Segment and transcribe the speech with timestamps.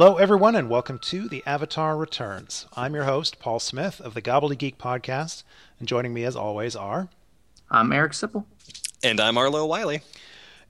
[0.00, 2.64] Hello, everyone, and welcome to The Avatar Returns.
[2.74, 5.42] I'm your host, Paul Smith of the Gobbledygook Podcast,
[5.78, 7.10] and joining me, as always, are.
[7.70, 8.46] I'm Eric Sipple.
[9.04, 10.00] And I'm Arlo Wiley.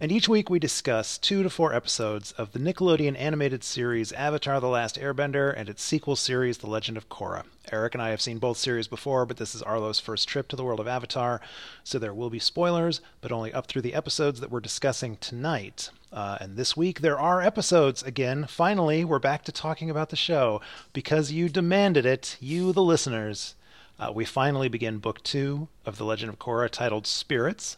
[0.01, 4.59] And each week we discuss two to four episodes of the Nickelodeon animated series Avatar
[4.59, 7.45] The Last Airbender and its sequel series, The Legend of Korra.
[7.71, 10.57] Eric and I have seen both series before, but this is Arlo's first trip to
[10.57, 11.41] the world of Avatar,
[11.85, 15.91] so there will be spoilers, but only up through the episodes that we're discussing tonight.
[16.13, 18.47] Uh, and this week there are episodes again.
[18.49, 20.61] Finally, we're back to talking about the show
[20.93, 23.55] because you demanded it, you, the listeners.
[23.99, 27.77] Uh, we finally begin book two of The Legend of Korra titled Spirits.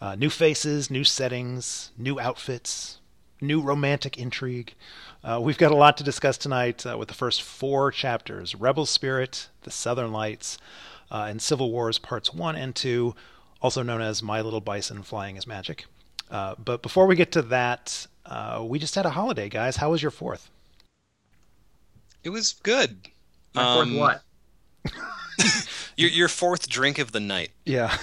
[0.00, 2.98] Uh, new faces, new settings, new outfits,
[3.40, 4.74] new romantic intrigue.
[5.24, 8.84] Uh, we've got a lot to discuss tonight uh, with the first four chapters Rebel
[8.84, 10.58] Spirit, The Southern Lights,
[11.10, 13.14] uh, and Civil Wars Parts 1 and 2,
[13.62, 15.86] also known as My Little Bison Flying is Magic.
[16.30, 19.76] Uh, but before we get to that, uh, we just had a holiday, guys.
[19.76, 20.48] How was your fourth?
[22.22, 23.08] It was good.
[23.54, 24.22] My fourth Um, what?
[25.96, 27.50] Your your fourth drink of the night.
[27.64, 27.94] Yeah.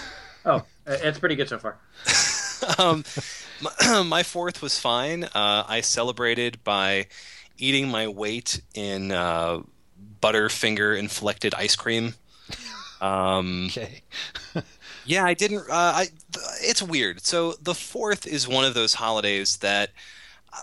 [0.45, 1.77] Oh, it's pretty good so far.
[2.79, 3.05] Um,
[3.61, 5.23] my, my fourth was fine.
[5.25, 7.05] Uh, I celebrated by
[7.57, 9.61] eating my weight in uh,
[10.21, 12.15] Butterfinger inflected ice cream.
[12.99, 14.01] Um, Okay.
[15.07, 15.69] Yeah, I didn't.
[15.69, 16.05] Uh, I.
[16.31, 17.25] th- It's weird.
[17.25, 19.89] So the fourth is one of those holidays that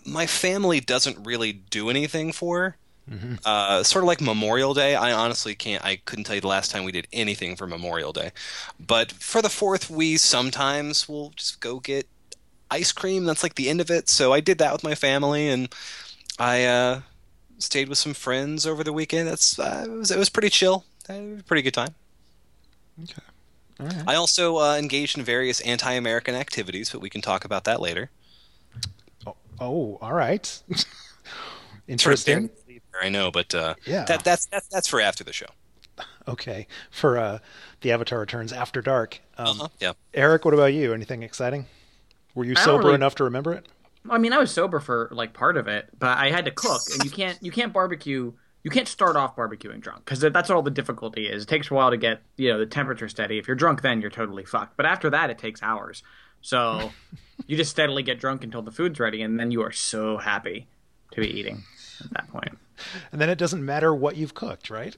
[0.06, 2.76] my family doesn't really do anything for.
[3.44, 4.94] Uh, sort of like Memorial Day.
[4.94, 5.84] I honestly can't.
[5.84, 8.30] I couldn't tell you the last time we did anything for Memorial Day.
[8.80, 12.06] But for the fourth, we sometimes will just go get
[12.70, 13.24] ice cream.
[13.26, 14.08] That's like the end of it.
[14.08, 15.68] So I did that with my family, and
[16.38, 17.00] I uh,
[17.58, 19.28] stayed with some friends over the weekend.
[19.28, 20.84] That's uh, it was it was pretty chill.
[21.08, 21.94] It was a pretty good time.
[23.02, 23.22] Okay.
[23.80, 24.02] All right.
[24.07, 28.11] I also uh, engaged in various anti-American activities, but we can talk about that later.
[29.27, 30.62] Oh, oh, all right.
[31.89, 32.46] Interesting.
[32.46, 34.05] buried the lead there, I know, but uh, Yeah.
[34.05, 35.46] that, that's that's that's for after the show.
[36.27, 36.67] Okay.
[36.90, 37.39] For uh,
[37.83, 39.20] the Avatar Returns After Dark.
[39.36, 39.68] Um, Uh-huh.
[39.80, 39.92] Yeah.
[40.14, 40.95] Eric, what about you?
[40.95, 41.67] Anything exciting?
[42.34, 43.67] Were you I sober really- enough to remember it?
[44.08, 46.83] I mean, I was sober for like part of it, but I had to cook,
[46.92, 48.33] and you can't you can't barbecue.
[48.64, 51.42] You can't start off barbecuing drunk because that's all the difficulty is.
[51.45, 53.39] It takes a while to get you know the temperature steady.
[53.39, 54.77] If you're drunk, then you're totally fucked.
[54.77, 56.02] But after that, it takes hours.
[56.41, 56.91] So
[57.47, 60.67] you just steadily get drunk until the food's ready, and then you are so happy
[61.13, 61.63] to be eating
[62.02, 62.58] at that point.
[63.13, 64.96] And then it doesn't matter what you've cooked, right?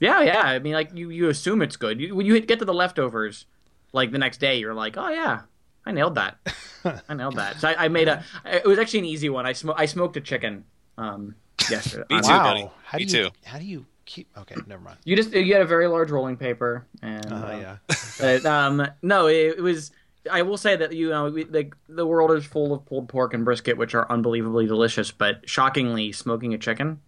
[0.00, 0.42] Yeah, yeah.
[0.42, 2.00] I mean, like you, you assume it's good.
[2.00, 3.46] You, when you get to the leftovers,
[3.92, 5.42] like the next day, you're like, oh yeah,
[5.86, 6.38] I nailed that.
[7.08, 7.60] I nailed that.
[7.60, 8.24] So I, I made a.
[8.44, 9.46] It was actually an easy one.
[9.46, 10.64] I sm- I smoked a chicken.
[10.98, 11.36] Um,
[11.70, 12.04] yesterday.
[12.10, 12.42] Me too, wow.
[12.44, 12.70] buddy.
[12.84, 13.30] How do Me you, too.
[13.44, 14.28] How do you keep?
[14.38, 14.98] Okay, never mind.
[15.04, 17.96] You just you had a very large rolling paper, and Uh, uh, yeah.
[18.20, 19.90] but, um, no, it, it was.
[20.30, 23.34] I will say that you know we, the the world is full of pulled pork
[23.34, 25.10] and brisket, which are unbelievably delicious.
[25.10, 27.00] But shockingly, smoking a chicken,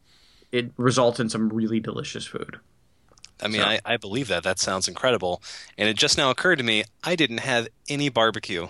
[0.53, 2.59] it results in some really delicious food.
[3.43, 4.43] I mean, So- I, I believe that.
[4.43, 5.43] That sounds incredible.
[5.79, 8.69] And it just now occurred to me, I didn't have any barbecue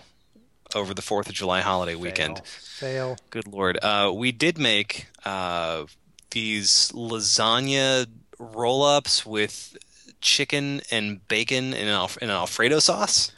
[0.76, 2.42] over the Fourth of July holiday weekend.
[2.44, 3.16] Fail.
[3.30, 3.78] Good lord.
[3.82, 5.86] Uh, we did make uh,
[6.30, 8.06] these lasagna
[8.38, 9.76] roll-ups with
[10.20, 13.32] chicken and bacon in an, an Alfredo sauce.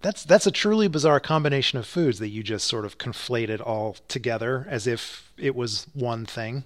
[0.00, 3.96] That's that's a truly bizarre combination of foods that you just sort of conflated all
[4.08, 6.64] together as if it was one thing.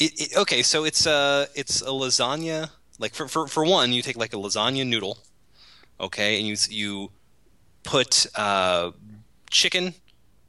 [0.00, 2.70] It, it, okay, so it's a it's a lasagna.
[2.98, 5.18] Like for, for for one, you take like a lasagna noodle,
[6.00, 7.10] okay, and you you
[7.84, 8.92] put uh,
[9.50, 9.94] chicken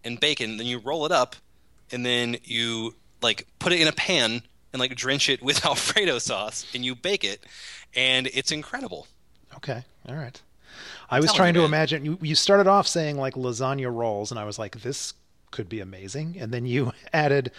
[0.04, 1.36] and bacon, then you roll it up,
[1.92, 6.20] and then you like put it in a pan and like drench it with Alfredo
[6.20, 7.46] sauce, and you bake it,
[7.96, 9.08] and it's incredible.
[9.56, 9.84] Okay.
[10.08, 10.42] All right.
[11.10, 14.40] I was telling trying to imagine you you started off saying like lasagna rolls and
[14.40, 15.14] I was like this
[15.52, 17.52] could be amazing and then you added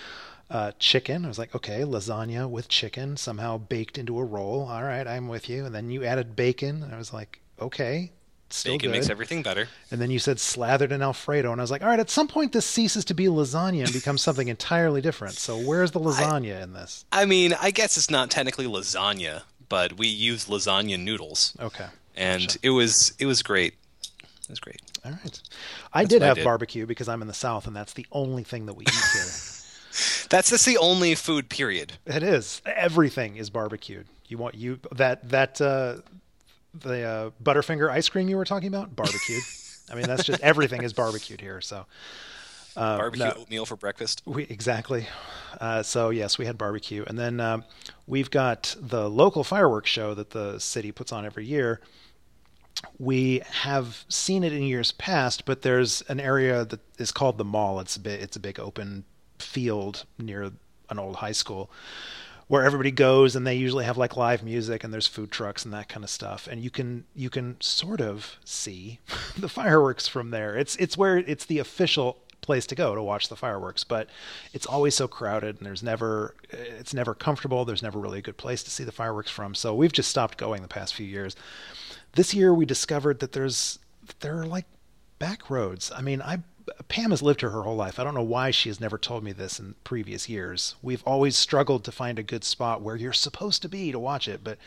[0.50, 1.24] uh, chicken.
[1.24, 4.68] I was like, okay, lasagna with chicken somehow baked into a roll.
[4.68, 5.64] All right, I'm with you.
[5.64, 6.82] And then you added bacon.
[6.82, 8.12] And I was like, okay,
[8.54, 8.96] still Bacon good.
[8.96, 9.68] makes everything better.
[9.90, 12.28] And then you said slathered in Alfredo, and I was like, all right, at some
[12.28, 15.34] point this ceases to be lasagna and becomes something entirely different.
[15.34, 17.04] So where's the lasagna in this?
[17.12, 21.86] I mean, I guess it's not technically lasagna, but we use lasagna noodles, Okay,
[22.16, 22.58] and Gotcha.
[22.62, 23.74] it was it was great.
[24.22, 24.80] It was great.
[25.04, 25.40] all right.
[25.92, 26.44] I That's did what I have did.
[26.44, 29.22] barbecue because I'm in the South, and that's the only thing that we eat here.
[30.28, 31.48] That's that's the only food.
[31.48, 31.92] Period.
[32.04, 34.06] it is everything is barbecued.
[34.26, 35.98] You want you that that uh,
[36.80, 39.42] the uh, Butterfinger ice cream you were talking about barbecued.
[39.90, 41.60] I mean, that's just everything is barbecued here.
[41.60, 41.86] So
[42.76, 43.32] uh, Barbecue no.
[43.32, 44.22] oatmeal for breakfast.
[44.24, 45.06] We exactly.
[45.60, 47.64] Uh, so yes, we had barbecue, and then um,
[48.06, 51.80] we've got the local fireworks show that the city puts on every year.
[52.98, 57.44] We have seen it in years past, but there's an area that is called the
[57.44, 57.78] mall.
[57.80, 59.04] It's a bit, it's a big open
[59.38, 60.50] field near
[60.90, 61.70] an old high school
[62.48, 65.72] where everybody goes and they usually have like live music and there's food trucks and
[65.72, 69.00] that kind of stuff and you can you can sort of see
[69.36, 70.56] the fireworks from there.
[70.56, 74.10] It's it's where it's the official place to go to watch the fireworks but
[74.52, 77.64] it's always so crowded and there's never it's never comfortable.
[77.64, 79.54] There's never really a good place to see the fireworks from.
[79.54, 81.36] So we've just stopped going the past few years.
[82.12, 83.78] This year we discovered that there's
[84.20, 84.66] there are like
[85.18, 85.90] back roads.
[85.94, 86.38] I mean i
[86.88, 87.98] Pam has lived here her whole life.
[87.98, 90.76] I don't know why she has never told me this in previous years.
[90.82, 94.28] We've always struggled to find a good spot where you're supposed to be to watch
[94.28, 94.58] it, but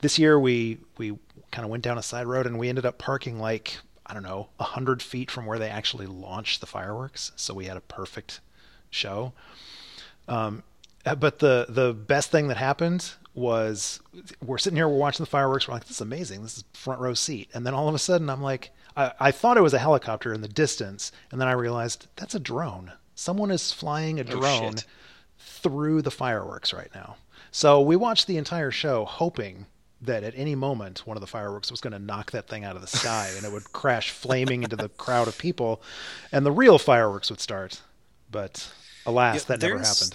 [0.00, 1.18] this year we we
[1.50, 4.22] kind of went down a side road and we ended up parking like I don't
[4.22, 7.32] know a hundred feet from where they actually launched the fireworks.
[7.36, 8.40] So we had a perfect
[8.90, 9.32] show.
[10.28, 10.62] Um,
[11.06, 14.00] Uh, but the the best thing that happened was
[14.44, 15.68] we're sitting here, we're watching the fireworks.
[15.68, 16.42] We're like, this is amazing.
[16.42, 17.48] This is front row seat.
[17.54, 20.32] And then all of a sudden, I'm like, I, I thought it was a helicopter
[20.32, 22.92] in the distance, and then I realized that's a drone.
[23.14, 24.86] Someone is flying a Oh, drone shit.
[25.38, 27.16] through the fireworks right now.
[27.50, 29.66] So we watched the entire show hoping
[30.02, 32.76] that at any moment one of the fireworks was going to knock that thing out
[32.76, 35.80] of the sky and it would crash flaming into the crowd of people
[36.32, 37.80] and the real fireworks would start.
[38.30, 38.70] But
[39.06, 40.14] alas, Yeah, that never happened.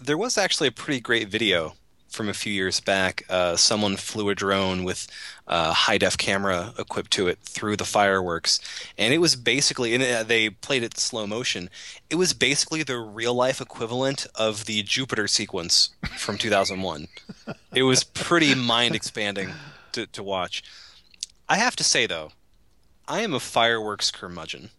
[0.00, 1.74] There was actually a pretty great video
[2.08, 3.24] from a few years back.
[3.28, 5.06] Uh, someone flew a drone with
[5.46, 8.60] a high def camera equipped to it through the fireworks,
[8.96, 11.68] and it was basically, and uh, they played it slow motion.
[12.10, 17.08] It was basically the real life equivalent of the Jupiter sequence from 2001.
[17.74, 19.50] it was pretty mind expanding
[19.92, 20.62] to, to watch.
[21.48, 22.32] I have to say though,
[23.06, 24.70] I am a fireworks curmudgeon.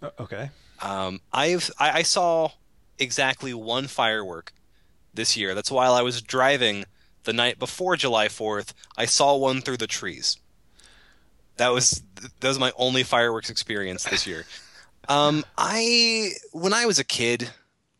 [0.00, 0.50] Uh, okay.
[0.80, 2.50] Um, I've I, I saw
[2.98, 4.52] exactly one firework
[5.14, 5.54] this year.
[5.54, 6.84] That's while I was driving
[7.24, 8.74] the night before July Fourth.
[8.96, 10.38] I saw one through the trees.
[11.56, 12.02] That was
[12.40, 14.44] that was my only fireworks experience this year.
[15.08, 17.50] Um, I when I was a kid,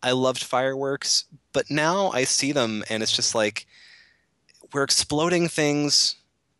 [0.04, 3.66] I loved fireworks, but now I see them and it's just like
[4.72, 6.14] we're exploding things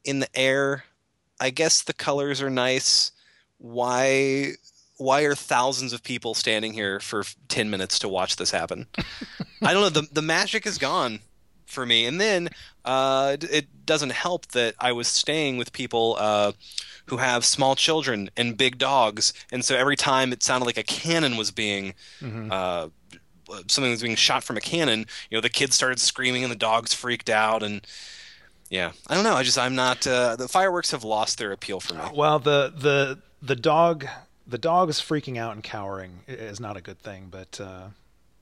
[0.05, 0.83] in the air.
[1.41, 3.13] I guess the colors are nice.
[3.59, 4.55] Why
[4.97, 8.87] why are thousands of people standing here for 10 minutes to watch this happen?
[9.63, 10.01] I don't know.
[10.01, 11.21] The, the magic is gone
[11.67, 12.07] for me.
[12.07, 12.49] And then
[12.85, 16.53] uh, it, doesn't help that I was staying with people uh,
[17.07, 19.33] who have small children and big dogs.
[19.51, 21.95] And so every time it sounded like a cannon was being.
[22.23, 22.89] Uh,
[23.67, 26.57] something was being shot from a cannon, you know, the kids started screaming and the
[26.57, 27.87] dogs freaked out and
[28.71, 29.35] yeah, I don't know.
[29.35, 30.07] I just I'm not.
[30.07, 32.01] Uh, the fireworks have lost their appeal for me.
[32.15, 34.07] Well, the the the dog
[34.47, 37.89] the dog is freaking out and cowering is not a good thing, but uh,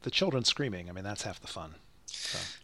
[0.02, 1.74] the children screaming, I mean, that's half the fun.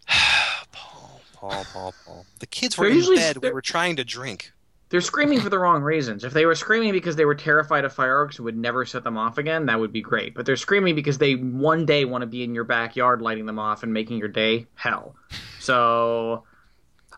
[0.73, 2.27] Paul, Paul, Paul, Paul.
[2.41, 3.39] The kids They're were in usually- bed.
[3.39, 4.53] We were trying to drink.
[4.89, 6.23] They're screaming for the wrong reasons.
[6.23, 9.19] If they were screaming because they were terrified of fireworks and would never set them
[9.19, 10.33] off again, that would be great.
[10.33, 13.59] But they're screaming because they one day want to be in your backyard lighting them
[13.59, 15.17] off and making your day hell.
[15.59, 16.45] So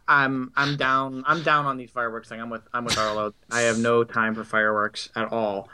[0.08, 2.40] I'm I'm down I'm down on these fireworks thing.
[2.40, 3.34] I'm with I'm with Arlo.
[3.50, 5.68] I have no time for fireworks at all.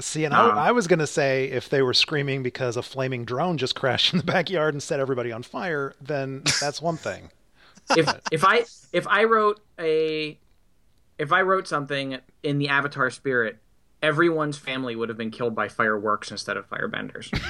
[0.00, 2.82] See, and Um, I, I was going to say if they were screaming because a
[2.82, 6.96] flaming drone just crashed in the backyard and set everybody on fire, then that's one
[6.96, 7.30] thing.
[7.96, 10.38] If if I if I wrote a
[11.18, 13.58] if I wrote something in the Avatar spirit,
[14.02, 17.30] everyone's family would have been killed by fireworks instead of firebenders.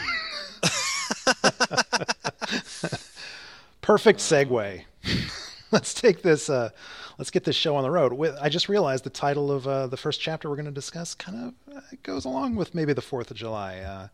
[3.83, 4.85] Perfect segue.
[5.71, 6.51] let's take this.
[6.51, 6.71] Uh,
[7.21, 8.15] let's get this show on the road.
[8.15, 11.15] With, I just realized the title of uh, the first chapter we're going to discuss
[11.15, 13.81] kind of uh, goes along with maybe the Fourth of July.
[13.81, 14.09] Uh,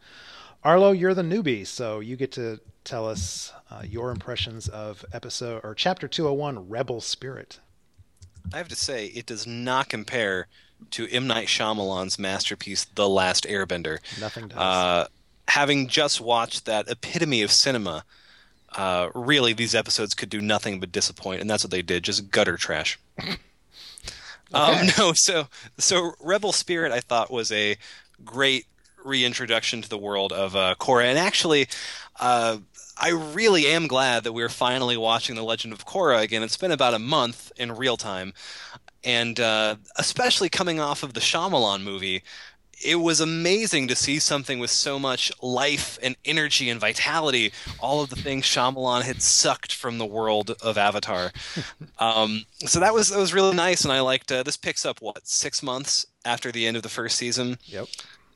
[0.65, 5.61] Arlo, you're the newbie, so you get to tell us uh, your impressions of episode
[5.63, 7.61] or chapter 201, Rebel Spirit.
[8.53, 10.49] I have to say, it does not compare
[10.91, 14.01] to M Night Shyamalan's masterpiece, The Last Airbender.
[14.21, 14.59] Nothing does.
[14.59, 15.07] Uh,
[15.47, 18.05] having just watched that epitome of cinema,
[18.77, 22.31] uh, really these episodes could do nothing but disappoint, and that's what they did, just
[22.31, 22.99] gutter trash.
[24.53, 27.77] Um, no, so so Rebel Spirit I thought was a
[28.25, 28.67] great
[29.05, 31.69] reintroduction to the world of uh, Korra, and actually,
[32.21, 32.59] uh,
[32.99, 36.43] I really am glad that we're finally watching The Legend of Korra again.
[36.43, 38.35] It's been about a month in real time,
[39.05, 42.23] and uh, especially coming off of the Shyamalan movie,
[42.85, 47.53] it was amazing to see something with so much life and energy and vitality.
[47.81, 51.33] All of the things Shyamalan had sucked from the world of Avatar.
[51.99, 54.31] um, so that was that was really nice, and I liked.
[54.31, 57.59] Uh, this picks up what six months after the end of the first season.
[57.65, 57.87] yep.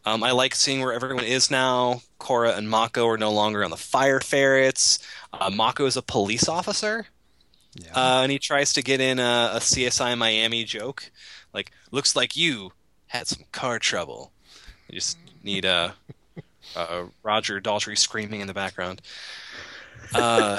[0.07, 2.01] Um, I like seeing where everyone is now.
[2.19, 4.99] Korra and Mako are no longer on the fire ferrets.
[5.33, 7.07] Uh, Mako is a police officer,
[7.75, 7.91] Yeah.
[7.95, 11.11] uh, and he tries to get in a, a CSI Miami joke,
[11.53, 12.73] like "Looks like you
[13.11, 14.33] had some car trouble."
[14.89, 15.95] You just need a,
[16.75, 19.03] uh, Roger Daltrey screaming in the background.
[20.15, 20.59] Uh,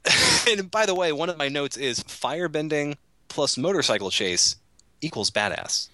[0.48, 2.96] and by the way, one of my notes is firebending
[3.28, 4.56] plus motorcycle chase
[5.00, 5.88] equals badass.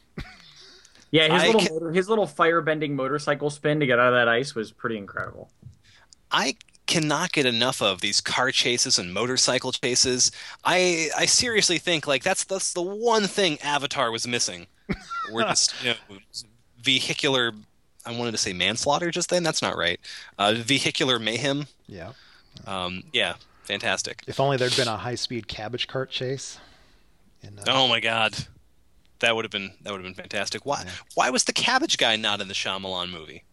[1.11, 4.15] Yeah, his I little can- motor, his little firebending motorcycle spin to get out of
[4.15, 5.50] that ice was pretty incredible.
[6.31, 10.31] I cannot get enough of these car chases and motorcycle chases.
[10.65, 14.67] I I seriously think like that's that's the one thing Avatar was missing.
[15.33, 16.18] We're just you know,
[16.83, 17.52] vehicular.
[18.07, 19.42] I wanted to say manslaughter just then.
[19.42, 20.00] That's not right.
[20.38, 21.66] Uh, vehicular mayhem.
[21.87, 22.12] Yeah.
[22.66, 24.23] Um, yeah, fantastic.
[24.26, 26.59] If only there'd been a high-speed cabbage cart chase.
[27.42, 28.35] In, uh, Oh my god,
[29.21, 30.64] that would have been that would have been fantastic.
[30.64, 33.45] Why why was the Cabbage Guy not in the Shyamalan movie?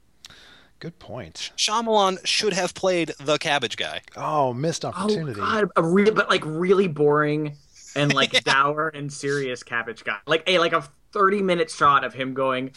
[0.79, 1.51] Good point.
[1.57, 4.01] Shyamalan should have played the Cabbage Guy.
[4.15, 5.39] Oh, missed opportunity.
[5.39, 7.57] Oh god, a real but like really boring
[7.95, 10.17] and like dour and serious cabbage guy.
[10.27, 10.83] Like a like a
[11.15, 12.71] thirty minute shot of him going,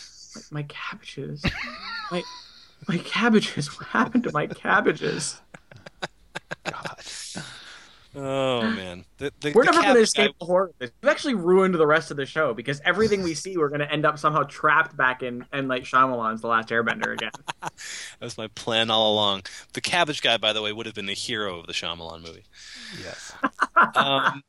[0.52, 1.44] my, my cabbages,
[2.10, 2.22] my
[2.88, 3.66] my cabbages.
[3.78, 5.40] What happened to my cabbages?
[6.64, 7.02] God.
[8.16, 10.68] Oh man, the, the, We're the never going to Cabbage escape the horror.
[10.68, 10.90] of this.
[11.02, 13.92] We've actually ruined the rest of the show because everything we see, we're going to
[13.92, 17.30] end up somehow trapped back in and like Shyamalan's The Last Airbender again.
[17.62, 19.42] That was my plan all along.
[19.74, 22.44] The Cabbage Guy, by the way, would have been the hero of the Shyamalan movie.
[23.04, 23.32] Yes.
[23.94, 24.42] Um,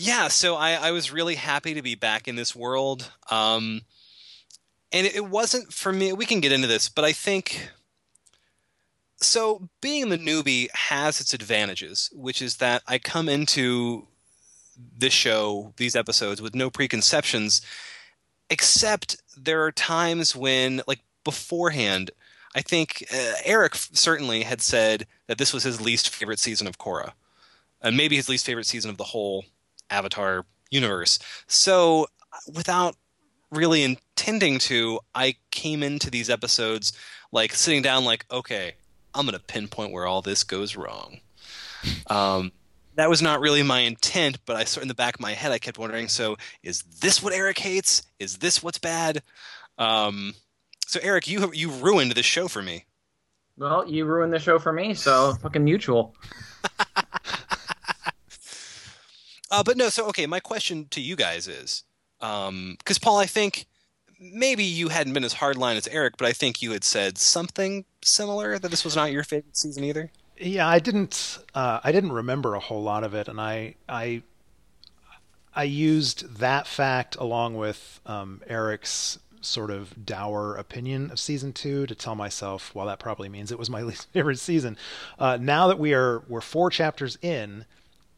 [0.00, 3.10] yeah, so I, I was really happy to be back in this world.
[3.30, 3.82] Um,
[4.92, 6.12] and it, wasn't for me.
[6.12, 7.70] We can get into this, but I think
[9.16, 9.68] so.
[9.80, 14.08] Being the newbie has its advantages, which is that I come into
[14.96, 17.60] this show, these episodes, with no preconceptions,
[18.48, 22.10] except there are times when, like beforehand,
[22.56, 26.78] I think uh, Eric certainly had said that this was his least favorite season of
[26.78, 27.12] Korra,
[27.80, 29.44] and maybe his least favorite season of the whole
[29.90, 31.18] Avatar universe.
[31.46, 32.06] So,
[32.54, 32.96] without
[33.50, 36.92] really intending to, I came into these episodes
[37.32, 38.74] like sitting down, like, okay,
[39.14, 41.20] I'm going to pinpoint where all this goes wrong.
[42.08, 42.52] Um,
[42.96, 45.50] that was not really my intent, but I sort in the back of my head,
[45.50, 48.02] I kept wondering, so is this what Eric hates?
[48.18, 49.22] Is this what's bad?
[49.78, 50.34] Um,
[50.86, 52.84] so Eric, you you ruined the show for me.
[53.56, 56.14] Well, you ruined the show for me, so fucking mutual.
[59.50, 61.84] Uh, but no, so okay, my question to you guys is,
[62.20, 63.66] because Paul, I think
[64.20, 67.84] maybe you hadn't been as hardline as Eric, but I think you had said something
[68.02, 70.10] similar that this was not your favorite season either.
[70.38, 71.38] Yeah, I didn't.
[71.54, 74.22] Uh, I didn't remember a whole lot of it, and I, I,
[75.54, 81.86] I used that fact along with um, Eric's sort of dour opinion of season two
[81.86, 84.76] to tell myself, well, that probably means it was my least favorite season.
[85.18, 87.64] Uh, now that we are we're four chapters in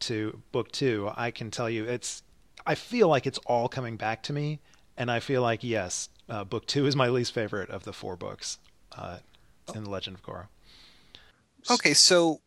[0.07, 2.23] to book two, I can tell you it's.
[2.65, 4.59] I feel like it's all coming back to me,
[4.97, 8.15] and I feel like yes, uh, book two is my least favorite of the four
[8.15, 8.59] books
[8.97, 9.17] uh,
[9.75, 10.47] in the Legend of Korra.
[11.69, 12.41] Okay, so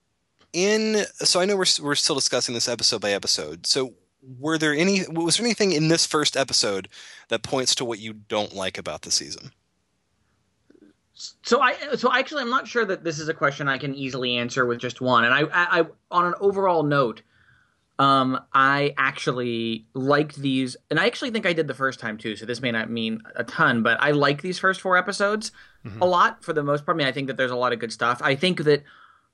[0.53, 3.67] in so I know we're we're still discussing this episode by episode.
[3.67, 3.95] So
[4.39, 6.89] were there any was there anything in this first episode
[7.29, 9.53] that points to what you don't like about the season?
[11.43, 14.37] So I so actually I'm not sure that this is a question I can easily
[14.37, 15.25] answer with just one.
[15.25, 17.23] And I I, I on an overall note,
[17.99, 22.37] um, I actually liked these, and I actually think I did the first time too.
[22.37, 25.51] So this may not mean a ton, but I like these first four episodes
[26.01, 26.97] a lot for the most part.
[26.97, 28.21] I mean, I think that there's a lot of good stuff.
[28.23, 28.85] I think that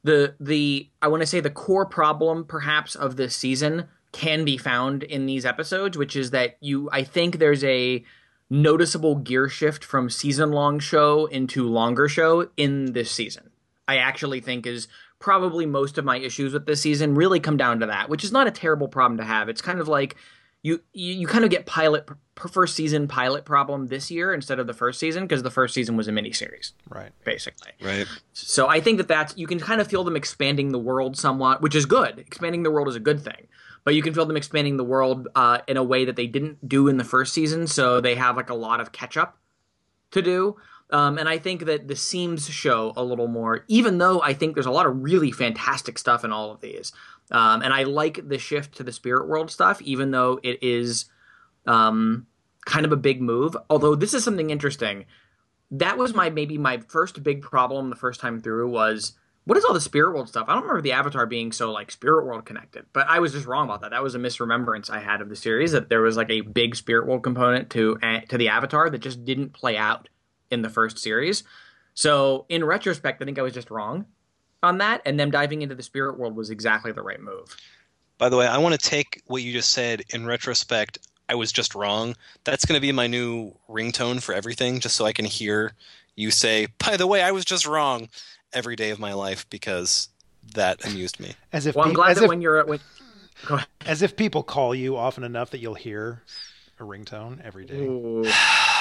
[0.04, 4.58] the the I want to say the core problem perhaps of this season can be
[4.58, 8.04] found in these episodes, which is that you I think there's a
[8.50, 13.50] noticeable gear shift from season long show into longer show in this season.
[13.88, 14.88] I actually think is
[15.22, 18.32] probably most of my issues with this season really come down to that, which is
[18.32, 19.48] not a terrible problem to have.
[19.48, 20.16] It's kind of like
[20.62, 22.08] you you, you kind of get pilot
[22.50, 25.96] first season pilot problem this year instead of the first season because the first season
[25.96, 27.12] was a miniseries Right.
[27.24, 27.70] basically.
[27.80, 28.06] Right.
[28.32, 31.62] So I think that that's you can kind of feel them expanding the world somewhat,
[31.62, 32.18] which is good.
[32.18, 33.46] Expanding the world is a good thing,
[33.84, 36.68] but you can feel them expanding the world uh, in a way that they didn't
[36.68, 37.66] do in the first season.
[37.68, 39.38] So they have like a lot of catch up
[40.10, 40.56] to do.
[40.92, 44.54] Um, and I think that the seams show a little more, even though I think
[44.54, 46.92] there's a lot of really fantastic stuff in all of these.
[47.30, 51.06] Um, and I like the shift to the spirit world stuff, even though it is
[51.66, 52.26] um,
[52.66, 53.56] kind of a big move.
[53.70, 55.06] Although this is something interesting.
[55.70, 59.64] That was my maybe my first big problem the first time through was what is
[59.64, 60.44] all the spirit world stuff?
[60.46, 63.46] I don't remember the Avatar being so like spirit world connected, but I was just
[63.46, 63.90] wrong about that.
[63.90, 66.76] That was a misremembrance I had of the series that there was like a big
[66.76, 70.10] spirit world component to uh, to the Avatar that just didn't play out
[70.52, 71.42] in the first series.
[71.94, 74.06] So in retrospect, I think I was just wrong
[74.62, 77.56] on that, and them diving into the spirit world was exactly the right move.
[78.18, 80.98] By the way, I want to take what you just said in retrospect.
[81.28, 82.14] I was just wrong.
[82.44, 85.72] That's going to be my new ringtone for everything, just so I can hear
[86.14, 88.08] you say, by the way, I was just wrong
[88.52, 90.08] every day of my life because
[90.54, 91.34] that amused me.
[91.52, 92.80] As if Well, I'm glad as that if, when you're uh, when,
[93.46, 93.68] go ahead.
[93.86, 96.22] as if people call you often enough that you'll hear
[96.78, 97.88] a ringtone every day.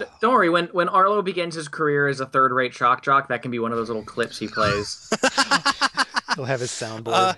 [0.00, 0.04] Ooh.
[0.04, 0.48] D- Don't worry.
[0.50, 3.72] When when Arlo begins his career as a third-rate shock jock, that can be one
[3.72, 5.08] of those little clips he plays.
[6.36, 7.12] He'll have his soundboard.
[7.14, 7.34] Uh,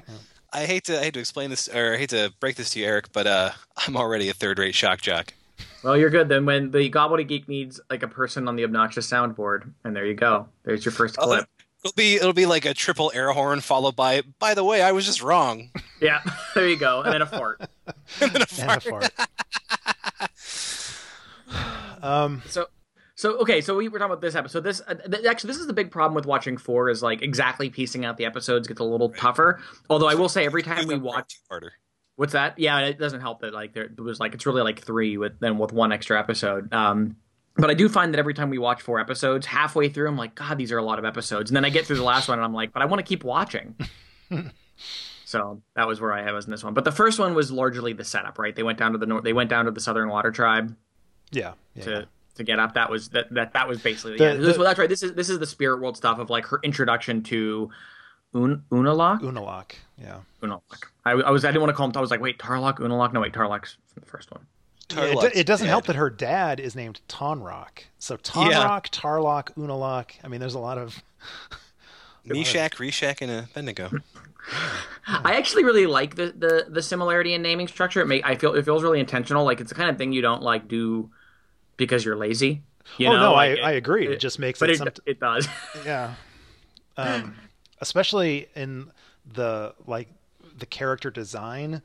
[0.53, 2.81] I hate to I hate to explain this or I hate to break this to
[2.81, 3.51] you, Eric, but uh,
[3.87, 5.35] I'm already a third rate shock jock.
[5.83, 6.47] well, you're good then.
[6.47, 10.49] When the Gobbledygook needs like a person on the obnoxious soundboard, and there you go.
[10.65, 11.47] There's your first Oh, clip.
[11.85, 14.93] It'll be it'll be like a triple air horn followed by by the way, I
[14.93, 15.71] was just wrong.
[16.01, 16.21] Yeah,
[16.55, 17.61] there you go, and then a fart.
[18.21, 19.11] and then a And a fart.
[21.49, 22.05] Fart.
[22.05, 22.67] um, So,
[23.15, 24.61] so okay, so we were talking about this episode.
[24.63, 27.71] This uh, th- actually, this is the big problem with watching four is like exactly
[27.71, 29.59] piecing out the episodes gets a little tougher.
[29.89, 31.73] Although I will say, every time we watch, harder.
[32.17, 32.59] what's that?
[32.59, 35.41] Yeah, it doesn't help that like there it was like it's really like three with
[35.41, 36.73] then with one extra episode.
[36.75, 37.17] Um,
[37.57, 40.35] but I do find that every time we watch four episodes, halfway through, I'm like,
[40.35, 41.51] God, these are a lot of episodes.
[41.51, 43.09] And then I get through the last one, and I'm like, but I want to
[43.09, 43.75] keep watching.
[45.25, 46.75] so that was where I was in this one.
[46.75, 48.55] But the first one was largely the setup, right?
[48.55, 49.25] They went down to the north.
[49.25, 50.77] They went down to the Southern Water Tribe
[51.37, 52.05] yeah, yeah, to yeah.
[52.37, 52.75] to get up.
[52.75, 54.35] That was that that that was basically The- yeah.
[54.35, 54.89] This, the- well, that's right.
[54.89, 57.71] This is this is the spirit world stuff of like her introduction to
[58.35, 59.21] Un, Unalaq.
[59.21, 59.73] Unalaq.
[59.97, 60.19] Yeah.
[60.43, 60.61] Unalaq.
[61.05, 61.93] I, I was I didn't want to call him.
[61.97, 63.13] I was like, wait, Tarlok, Unalaq.
[63.13, 64.47] No, wait, Tarlok's from the first one.
[64.95, 67.85] Yeah, it, it doesn't help that her dad is named Tonraq.
[67.99, 70.13] So Tonraq, Tarlok, Unalaq.
[70.23, 71.03] I mean, there's a lot of.
[72.25, 73.91] Meshach, Reshach, and Abednego.
[75.07, 78.01] I actually really like the, the the similarity in naming structure.
[78.01, 79.45] It may I feel it feels really intentional.
[79.45, 81.11] Like it's the kind of thing you don't like do
[81.77, 82.63] because you're lazy.
[82.99, 83.21] You oh know?
[83.21, 84.07] no, Like, I, I agree.
[84.07, 85.49] It, it- just makes but it, it, some, it does.
[85.85, 86.15] yeah.
[86.97, 87.35] Um,
[87.81, 88.91] especially in
[89.35, 90.09] the like
[90.59, 91.83] the character design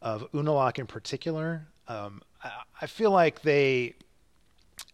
[0.00, 1.66] of Unalaq in particular.
[1.88, 2.50] Um, I,
[2.82, 3.94] I feel like they,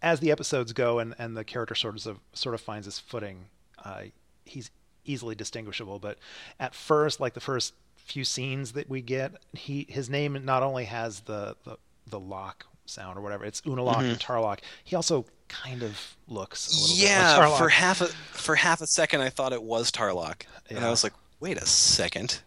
[0.03, 3.47] as the episodes go and, and the character sort of sort of finds his footing,
[3.85, 4.05] uh,
[4.45, 4.71] he's
[5.05, 5.99] easily distinguishable.
[5.99, 6.19] But
[6.59, 10.87] at first, like the first few scenes that we get, he his name not only
[10.87, 11.77] has the the,
[12.09, 14.59] the lock sound or whatever, it's Unalaq and Tarlok.
[14.85, 17.59] He also kind of looks a little Yeah, bit like Tarlok.
[17.59, 21.03] for half a for half a second I thought it was Tarlok, and I was
[21.05, 22.41] like, wait a second.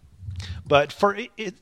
[0.66, 1.56] but for it, it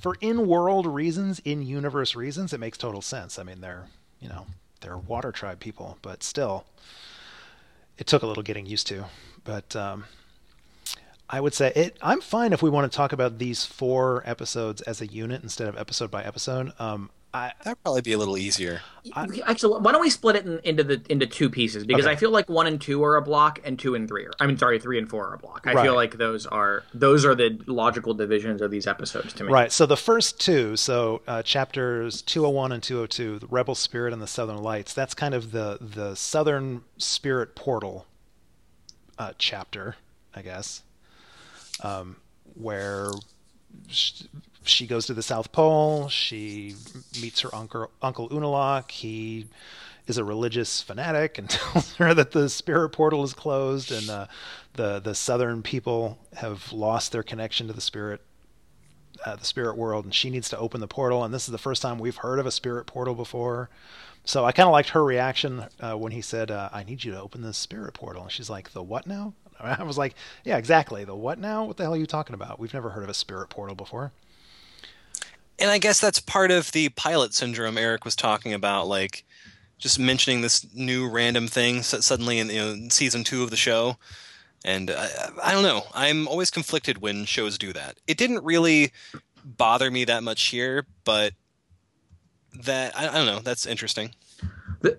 [0.00, 3.38] for in-world reasons in-universe reasons it makes total sense.
[3.38, 3.86] I mean they're
[4.20, 4.46] you know
[4.80, 6.64] they're water tribe people but still
[7.96, 9.04] it took a little getting used to.
[9.44, 10.04] But um
[11.30, 14.82] i would say it i'm fine if we want to talk about these four episodes
[14.82, 16.72] as a unit instead of episode by episode.
[16.78, 18.80] Um i That'd probably be a little easier.
[19.44, 21.84] Actually, why don't we split it in, into the into two pieces?
[21.84, 22.12] Because Okay.
[22.12, 24.30] I feel like one and two are a block, and two and three are.
[24.40, 25.66] I mean, sorry, three and four are a block.
[25.66, 25.82] I Right.
[25.82, 29.52] feel like those are those are the logical divisions of these episodes to me.
[29.52, 29.72] Right.
[29.72, 34.26] So the first two, so uh, chapters 201 and 202, the Rebel Spirit and the
[34.28, 38.06] Southern Lights, that's kind of the the Southern Spirit portal
[39.18, 39.96] uh, chapter,
[40.34, 40.82] I guess,
[41.82, 42.16] um,
[42.54, 43.10] where
[43.88, 44.22] sh-
[44.64, 46.08] she goes to the South Pole.
[46.08, 46.74] She
[47.20, 48.90] meets her uncle, Uncle Unalaq.
[48.90, 49.46] He
[50.06, 54.26] is a religious fanatic and tells her that the spirit portal is closed and uh,
[54.74, 58.20] the the Southern people have lost their connection to the spirit
[59.24, 61.24] uh, the spirit world, and she needs to open the portal.
[61.24, 63.70] And this is the first time we've heard of a spirit portal before.
[64.24, 67.12] So I kind of liked her reaction uh, when he said, uh, "I need you
[67.12, 70.56] to open the spirit portal," and she's like, "The what now?" I was like, "Yeah,
[70.56, 71.04] exactly.
[71.04, 71.64] The what now?
[71.64, 72.58] What the hell are you talking about?
[72.58, 74.12] We've never heard of a spirit portal before."
[75.58, 79.24] And I guess that's part of the pilot syndrome Eric was talking about, like
[79.78, 83.96] just mentioning this new random thing suddenly in, you know, season two of the show.
[84.64, 85.08] And I,
[85.42, 85.82] I don't know.
[85.94, 87.98] I'm always conflicted when shows do that.
[88.06, 88.92] It didn't really
[89.44, 91.34] bother me that much here, but
[92.62, 93.40] that I, I don't know.
[93.40, 94.14] That's interesting.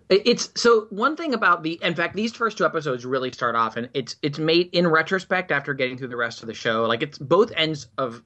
[0.09, 1.79] It's so one thing about the.
[1.83, 5.51] In fact, these first two episodes really start off, and it's it's made in retrospect
[5.51, 6.85] after getting through the rest of the show.
[6.85, 8.23] Like it's both ends of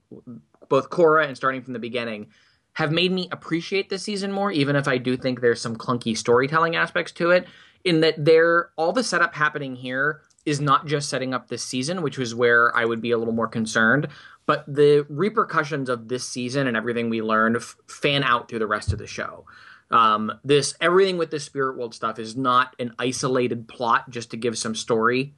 [0.69, 2.27] both Korra and starting from the beginning
[2.73, 6.15] have made me appreciate this season more, even if I do think there's some clunky
[6.15, 7.47] storytelling aspects to it.
[7.83, 12.01] In that, there all the setup happening here is not just setting up this season,
[12.01, 14.07] which was where I would be a little more concerned,
[14.45, 18.67] but the repercussions of this season and everything we learned f- fan out through the
[18.67, 19.45] rest of the show.
[19.91, 24.37] Um, this everything with the spirit world stuff is not an isolated plot just to
[24.37, 25.33] give some story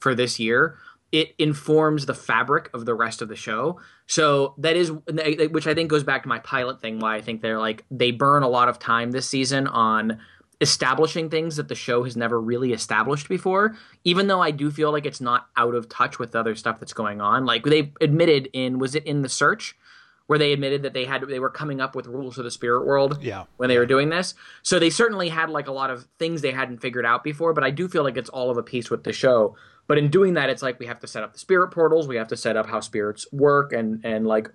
[0.00, 0.78] for this year.
[1.14, 3.80] It informs the fabric of the rest of the show.
[4.08, 6.98] So that is, which I think goes back to my pilot thing.
[6.98, 10.18] Why I think they're like they burn a lot of time this season on
[10.60, 13.76] establishing things that the show has never really established before.
[14.02, 16.80] Even though I do feel like it's not out of touch with the other stuff
[16.80, 17.46] that's going on.
[17.46, 19.76] Like they admitted in was it in the search
[20.26, 22.86] where they admitted that they had they were coming up with rules for the spirit
[22.86, 23.44] world Yeah.
[23.58, 24.34] when they were doing this.
[24.62, 27.62] So they certainly had like a lot of things they hadn't figured out before, but
[27.64, 29.56] I do feel like it's all of a piece with the show.
[29.86, 32.16] But in doing that, it's like we have to set up the spirit portals, we
[32.16, 34.50] have to set up how spirits work, and and like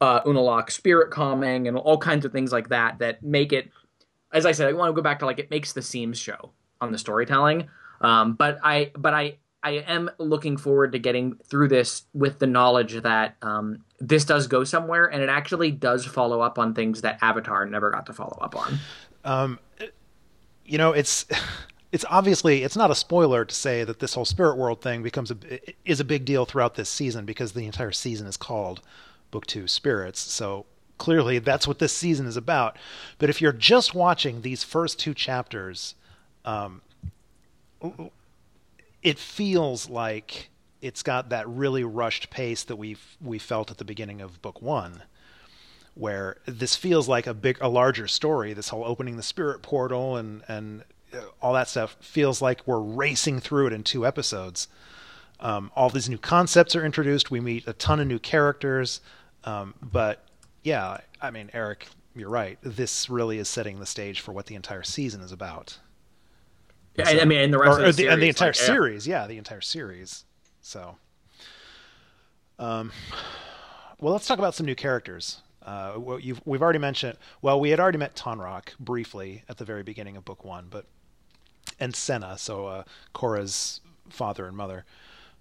[0.00, 3.70] uh, Unalaq spirit calming and all kinds of things like that that make it.
[4.32, 6.52] As I said, I want to go back to like it makes the seams show
[6.80, 7.68] on the storytelling.
[8.00, 12.46] Um, but I but I I am looking forward to getting through this with the
[12.46, 17.00] knowledge that um, this does go somewhere, and it actually does follow up on things
[17.00, 18.78] that Avatar never got to follow up on.
[20.68, 21.26] you know it's
[21.92, 25.30] it's obviously it's not a spoiler to say that this whole spirit world thing becomes
[25.30, 25.36] a
[25.84, 28.80] is a big deal throughout this season because the entire season is called
[29.30, 30.66] book 2 spirits so
[30.98, 32.76] clearly that's what this season is about
[33.18, 35.94] but if you're just watching these first two chapters
[36.44, 36.82] um
[39.02, 43.84] it feels like it's got that really rushed pace that we we felt at the
[43.84, 45.02] beginning of book 1
[45.94, 48.52] where this feels like a big a larger story.
[48.52, 52.80] This whole opening the spirit portal and and uh, all that stuff feels like we're
[52.80, 54.68] racing through it in two episodes.
[55.40, 57.30] Um, all these new concepts are introduced.
[57.30, 59.00] We meet a ton of new characters.
[59.44, 60.24] Um, but
[60.64, 61.86] yeah i mean eric
[62.18, 62.58] you're right.
[62.62, 65.78] This really is setting the stage for what the entire season is about
[66.98, 69.06] Yeah, I mean, and the rest or, of the, or and the entire like, series
[69.06, 70.24] yeah the entire series
[70.60, 70.96] so
[72.58, 72.92] um
[74.00, 77.18] well let's talk about some new characters uh, well, you've, we've already mentioned.
[77.42, 80.86] Well, we had already met Tonraq briefly at the very beginning of book one, but
[81.78, 82.84] and Senna, so uh,
[83.14, 84.86] Korra's father and mother.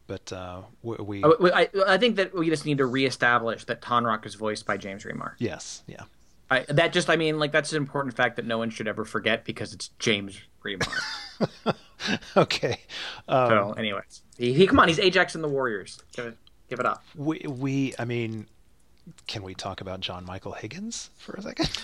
[0.06, 3.82] But uh, we, we I, I, I think that we just need to reestablish that
[3.82, 5.34] Tonraq is voiced by James Remar.
[5.38, 6.04] yes, yeah,
[6.50, 9.06] I, that just, I mean, like that's an important fact that no one should ever
[9.06, 10.40] forget because it's James
[10.76, 11.76] Remar.
[12.38, 12.80] okay.
[13.28, 16.02] Um, so, anyways, he, he come on, he's Ajax and the Warriors.
[16.14, 16.38] Give it,
[16.70, 17.04] give it up.
[17.16, 18.48] we we I mean,
[19.28, 21.70] can we talk about John Michael Higgins for a second?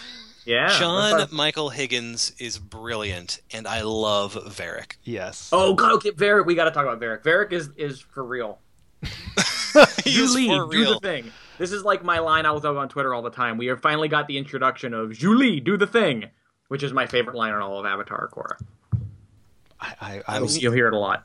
[0.46, 4.98] Yeah, John let's Michael Higgins is brilliant, and I love Varrick.
[5.02, 5.50] yes.
[5.54, 6.46] Oh God, okay, Varrick.
[6.46, 7.24] We got to talk about Varrick.
[7.24, 8.60] Varrick is is for real.
[10.04, 11.32] He You is lead, for do the thing.
[11.58, 13.58] This is like my line I was up on Twitter all the time.
[13.58, 16.26] We have finally got the introduction of Zhu Li, do the thing,
[16.74, 18.60] which is my favorite line on all of Avatar Korra.
[19.80, 21.24] I I, I, You'll, you'll hear it a lot.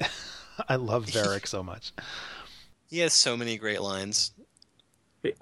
[0.68, 1.92] I love Varrick so much.
[2.88, 4.32] He has so many great lines.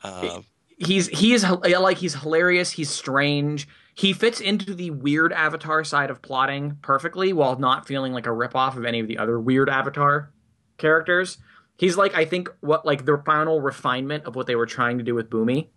[0.03, 0.41] Uh,
[0.79, 2.73] He's he is like he's hilarious.
[2.73, 3.69] He's strange.
[3.95, 8.31] He fits into the weird Avatar side of plotting perfectly, while not feeling like a
[8.31, 10.33] ripoff of any of the other weird Avatar
[10.77, 11.39] characters.
[11.77, 15.05] He's like I think what like the final refinement of what they were trying to
[15.05, 15.69] do with Bumi.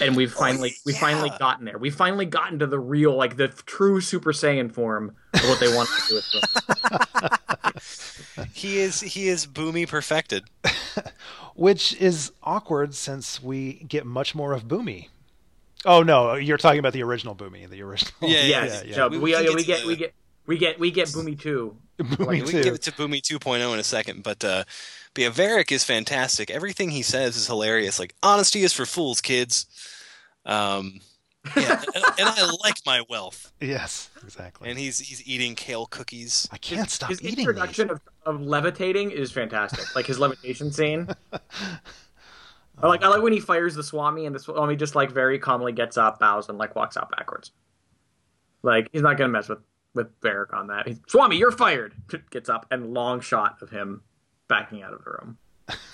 [0.00, 1.78] And we've finally we've finally gotten there.
[1.78, 5.72] We've finally gotten to the real like the true Super Saiyan form of what they
[5.74, 7.38] want to do with Bumi.
[8.52, 10.44] he is he is Bumi perfected.
[11.54, 15.08] Which is awkward since we get much more of Bumi.
[15.86, 18.12] Oh no, you're talking about the original Bumi, the original.
[18.22, 18.96] Yeah, yeah, yes, yeah.
[18.96, 20.14] no, We- we we, can we, get get, we get
[20.46, 21.76] we get we get Bumi too.
[22.00, 22.46] Bumi we too.
[22.46, 24.64] can give it to Bumi 2.0 in a second, but uh,
[25.14, 26.50] but yeah, Varrick is fantastic.
[26.50, 27.98] Everything he says is hilarious.
[27.98, 29.66] Like honesty is for fools, kids.
[30.44, 31.00] Um,
[31.56, 33.52] yeah, and, and I like my wealth.
[33.60, 34.70] Yes, exactly.
[34.70, 36.48] And he's he's eating kale cookies.
[36.50, 37.98] I can't stop his eating introduction these.
[38.26, 39.94] of, of levitating is fantastic.
[39.94, 41.08] Like his levitation scene.
[42.82, 45.38] I like I like when he fires the Swami and the Swami just like very
[45.38, 47.52] calmly gets up, bows, and like walks out backwards.
[48.62, 49.60] Like he's not gonna mess with
[49.94, 50.88] with Varrick on that.
[50.88, 51.94] He's, Swami, you're fired.
[52.30, 54.02] Gets up and long shot of him
[54.54, 55.38] backing out of the room.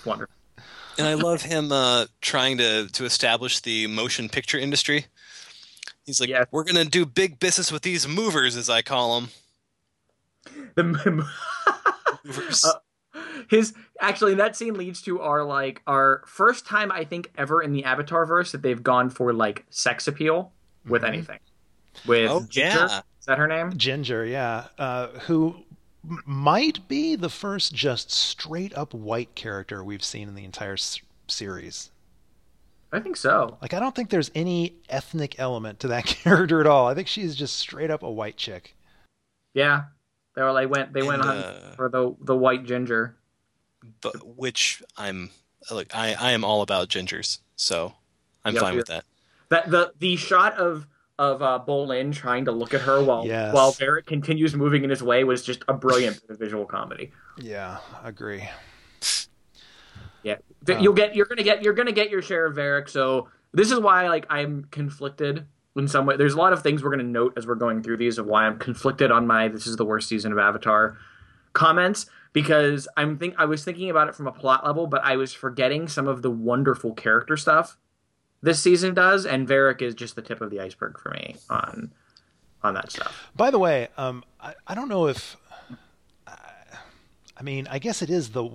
[0.05, 0.33] Wonderful.
[0.97, 5.05] And I love him uh, trying to to establish the motion picture industry.
[6.05, 6.47] He's like, Yes.
[6.51, 9.29] we're gonna do big business with these movers, as I call them.
[10.75, 10.83] The
[12.25, 12.65] Movers.
[12.65, 13.19] Uh,
[13.49, 17.71] his actually that scene leads to our like our first time I think ever in
[17.71, 20.51] the Avatar verse that they've gone for like sex appeal
[20.85, 21.07] with Mhm.
[21.07, 21.39] anything.
[22.05, 23.01] With Oh, Ginger, yeah.
[23.19, 23.75] is that her name?
[23.77, 25.55] Ginger, yeah, uh, who
[26.07, 30.73] m- might be the first just straight up white character we've seen in the entire
[30.73, 31.91] s- series.
[32.91, 33.57] I think so.
[33.61, 36.87] Like, I don't think there's any ethnic element to that character at all.
[36.87, 38.75] I think she's just straight up a white chick.
[39.53, 39.83] Yeah,
[40.35, 43.17] they were like went they went And, on uh, for the the white ginger.
[44.01, 45.31] but which I'm
[45.69, 47.93] look, I I am all about gingers, so
[48.45, 49.05] I'm Yep, fine with that.
[49.49, 50.87] That the the shot of
[51.21, 53.53] of uh, Bolin trying to look at her while Yes.
[53.53, 57.11] while Varrick continues moving in his way was just a brilliant bit of visual comedy.
[57.37, 58.49] Yeah, agree.
[60.23, 60.37] Yeah,
[60.69, 62.89] Um, you'll get you're gonna get you're gonna get your share of Varrick.
[62.89, 66.17] So this is why like I'm conflicted in some way.
[66.17, 68.45] There's a lot of things we're gonna note as we're going through these of why
[68.45, 70.97] I'm conflicted on my this is the worst season of Avatar
[71.53, 75.17] comments because I'm think I was thinking about it from a plot level, but I
[75.17, 77.77] was forgetting some of the wonderful character stuff
[78.41, 81.91] this season does, and Varrick is just the tip of the iceberg for me on
[82.63, 83.29] on that stuff.
[83.35, 85.37] By the way, um, I, I don't know if
[87.41, 88.49] I mean I guess it is the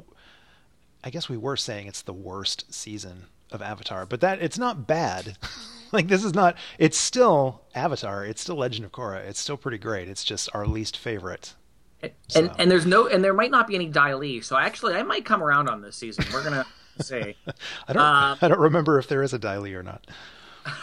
[1.03, 4.87] I guess we were saying it's the worst season of Avatar, but that it's not
[4.87, 5.37] bad.
[5.93, 9.19] like this is not it's still Avatar, it's still Legend of Korra.
[9.19, 10.09] It's still pretty great.
[10.09, 11.55] It's just our least favorite.
[12.03, 12.53] And, so.
[12.59, 15.25] and there's no and there might not be any Dai Li, so actually I might
[15.25, 16.25] come around on this season.
[16.33, 16.67] We're gonna
[17.01, 17.37] see.
[17.89, 20.07] I don't um, I don't remember if there is a Dai or not.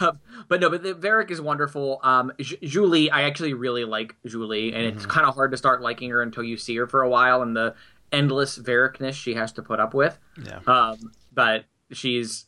[0.48, 2.00] but no, but the Varrick is wonderful.
[2.02, 4.96] Um, Zhu Li, I actually really like Zhu Li, and mm-hmm.
[4.96, 7.42] it's kind of hard to start liking her until you see her for a while
[7.42, 7.74] and the
[8.12, 10.18] endless Varrickness she has to put up with.
[10.42, 10.60] Yeah.
[10.66, 12.46] Um, but she's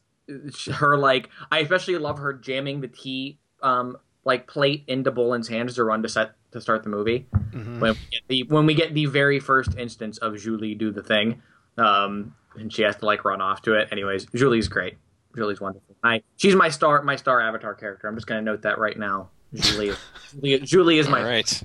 [0.73, 5.77] her like I especially love her jamming the tea um like plate into Bolin's hands
[5.77, 7.27] to run to set to start the movie.
[7.33, 7.81] Mm-hmm.
[7.81, 10.91] When we get the when we get the very first instance of Zhu Li do
[10.91, 11.43] the thing,
[11.79, 13.89] um, and she has to like run off to it.
[13.91, 14.97] Anyways, Zhu Li's great.
[15.35, 15.97] Zhu Li's wonderful.
[16.03, 18.09] I she's my star my star avatar character.
[18.09, 19.29] I'm just gonna note that right now.
[19.55, 19.89] Zhu Li,
[20.35, 21.63] Zhu Li, Zhu Li is my All right.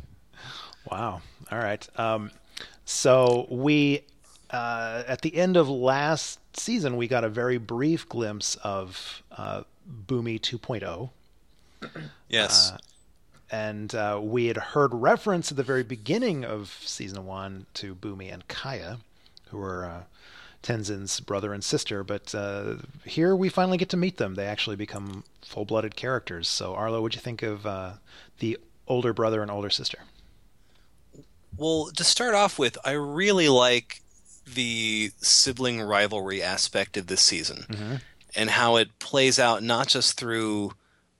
[0.89, 1.21] Wow.
[1.51, 1.87] All right.
[1.99, 2.31] Um,
[2.85, 4.03] so we
[4.51, 9.63] uh, at the end of last season, we got a very brief glimpse of uh,
[10.07, 11.09] Bumi 2.0.
[12.29, 12.71] Yes.
[12.71, 12.77] Uh,
[13.51, 18.33] and uh, we had heard reference at the very beginning of season one to Bumi
[18.33, 18.99] and Kya,
[19.49, 20.03] who were uh,
[20.63, 22.03] Tenzin's brother and sister.
[22.03, 24.35] But uh, here we finally get to meet them.
[24.35, 26.47] They actually become full blooded characters.
[26.47, 27.93] So, Arlo, what'd you think of uh,
[28.39, 29.99] the older brother and older sister?
[31.57, 34.01] Well, to start off with, I really like
[34.45, 37.95] the sibling rivalry aspect of this season mm-hmm.
[38.35, 40.73] and how it plays out not just through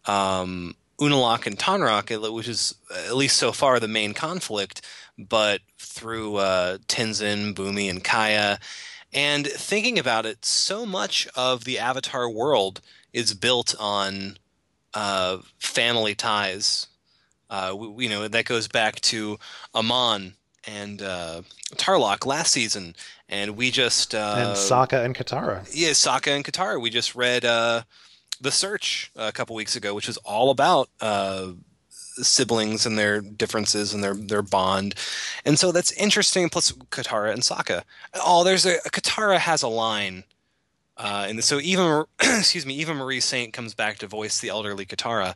[0.06, 2.76] um, Unalaq and Tonraq, which is
[3.08, 4.82] at least so far the main conflict,
[5.18, 8.60] but through uh, Tenzin, Bumi, and Kya.
[9.14, 14.38] And thinking about it, so much of the Avatar world is built on
[14.94, 16.88] uh, family ties.
[17.50, 19.38] Uh, we, you know that goes back to
[19.76, 21.42] Amon and uh,
[21.76, 22.96] Tarlok last season,
[23.28, 25.70] and we just uh, and Sokka and Katara.
[25.74, 26.80] Yeah, Sokka and Katara.
[26.80, 27.82] We just read uh,
[28.40, 31.52] the Search a couple weeks ago, which was all about uh,
[32.22, 34.96] siblings and their differences and their their bond,
[35.46, 36.50] and so that's interesting.
[36.50, 37.84] Plus Katara and Sokka.
[38.16, 40.24] Oh, there's a, Katara has a line.
[40.98, 44.86] Uh, and so even excuse me, even Marie Saint comes back to voice the elderly
[44.86, 45.36] Katara,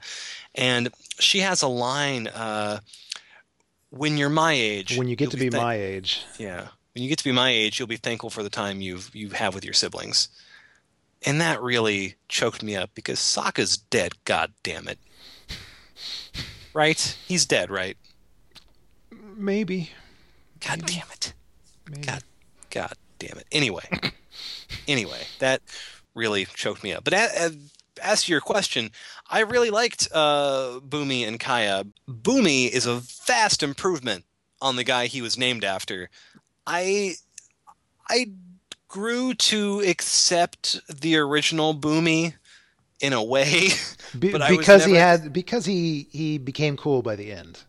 [0.54, 2.28] and she has a line.
[2.28, 2.80] Uh,
[3.90, 7.04] when you're my age, when you get to be, be th- my age, yeah, when
[7.04, 9.56] you get to be my age, you'll be thankful for the time you've you have
[9.56, 10.28] with your siblings.
[11.26, 14.14] And that really choked me up because Sokka's dead.
[14.26, 15.00] God damn it!
[16.76, 17.18] Right?
[17.26, 17.96] He's dead, right?
[19.38, 19.92] Maybe.
[20.60, 21.34] God damn it!
[21.90, 22.06] Maybe.
[22.06, 22.22] God,
[22.70, 23.48] God damn it!
[23.50, 23.88] Anyway,
[24.88, 25.62] anyway, that
[26.16, 27.06] really choked me up.
[27.06, 27.58] But as,
[28.04, 28.92] as to your question,
[29.30, 31.94] I really liked uh, Bumi and Kya.
[32.10, 34.26] Bumi is a vast improvement
[34.62, 36.10] on the guy he was named after.
[36.68, 37.14] I
[38.10, 38.32] I
[38.90, 42.34] grew to accept the original Bumi
[43.06, 43.70] in a way,
[44.20, 44.90] Be- because never...
[44.90, 47.64] he had because he he became cool by the end.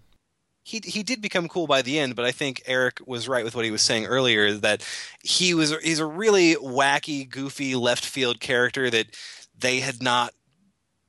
[0.62, 3.54] He he did become cool by the end, but I think Eric was right with
[3.54, 4.84] what he was saying earlier that
[5.22, 9.06] he was he's a really wacky, goofy left field character that
[9.58, 10.32] they had not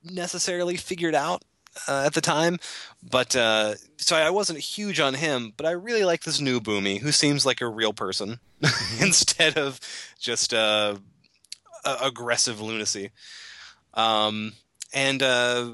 [0.04, 1.42] necessarily figured out
[1.86, 2.58] uh, at the time.
[3.02, 7.00] But uh, so I wasn't huge on him, but I really like this new Bumi,
[7.00, 9.04] who seems like a real person mm-hmm.
[9.04, 9.80] instead of
[10.20, 10.96] just uh,
[11.84, 13.10] aggressive lunacy.
[13.94, 14.52] Um,
[14.92, 15.70] and uh,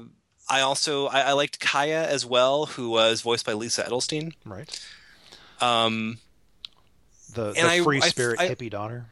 [0.49, 4.33] I also I, I, liked Kya as well, who was voiced by Lisa Edelstein.
[4.45, 4.87] Right.
[5.61, 6.17] Um,
[7.33, 9.07] the the free I, spirit I, hippie daughter.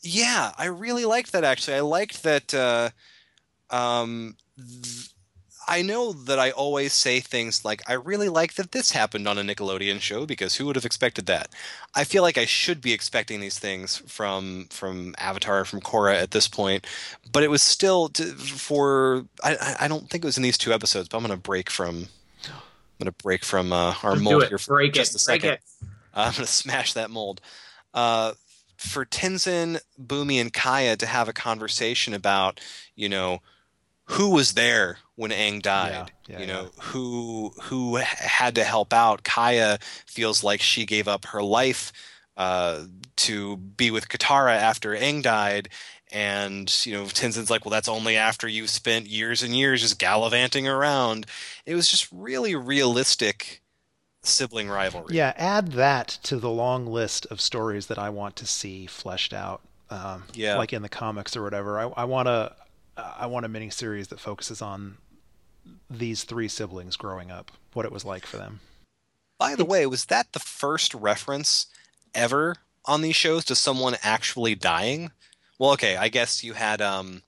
[0.00, 1.44] Yeah, I really liked that.
[1.44, 2.52] Actually, I liked that.
[2.52, 2.90] Uh,
[3.70, 5.13] um, th-
[5.66, 9.38] I know that I always say things like, I really like that this happened on
[9.38, 11.48] a Nickelodeon show because who would have expected that?
[11.94, 16.32] I feel like I should be expecting these things from from Avatar, from Korra at
[16.32, 16.86] this point,
[17.32, 20.72] but it was still to, for I, I don't think it was in these two
[20.72, 22.08] episodes, but I'm going to break from
[22.46, 25.16] I'm going to break from uh, our mold here for break just it.
[25.16, 25.48] a second.
[25.48, 25.88] Break it.
[26.14, 27.40] Uh, I'm going to smash that mold.
[27.92, 28.32] Uh,
[28.76, 32.60] for Tenzin, Bumi, and Kya to have a conversation about,
[32.94, 33.40] you know,
[34.06, 36.10] who was there when Aang died.
[36.28, 36.82] Yeah, yeah, you know, yeah.
[36.82, 39.24] who who had to help out.
[39.24, 41.92] Kya feels like she gave up her life
[42.36, 42.84] uh,
[43.16, 45.68] to be with Katara after Aang died.
[46.12, 49.98] And, you know, Tenzin's like, well, that's only after you've spent years and years just
[49.98, 51.26] gallivanting around.
[51.66, 53.62] It was just really realistic
[54.22, 55.16] sibling rivalry.
[55.16, 59.32] Yeah, add that to the long list of stories that I want to see fleshed
[59.32, 59.62] out.
[59.90, 60.56] Um, yeah.
[60.56, 61.80] Like in the comics or whatever.
[61.80, 62.54] I, I want to
[62.96, 64.98] I want a mini series that focuses on
[65.90, 68.60] these three siblings growing up, what it was like for them.
[69.38, 71.66] By the way, was that the first reference
[72.14, 75.10] ever on these shows to someone actually dying?
[75.58, 77.22] Well, okay, I guess you had um,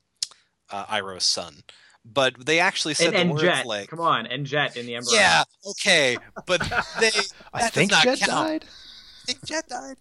[0.71, 1.63] uh, Iroh's son,
[2.05, 4.87] but they actually said And, the and words Jet, like, come on, and Jet in
[4.87, 5.15] the Emperor.
[5.15, 6.61] "Yeah, okay," but
[7.01, 7.11] they
[7.53, 8.31] I think Jet count.
[8.31, 8.65] died.
[8.65, 9.97] I think Jet died.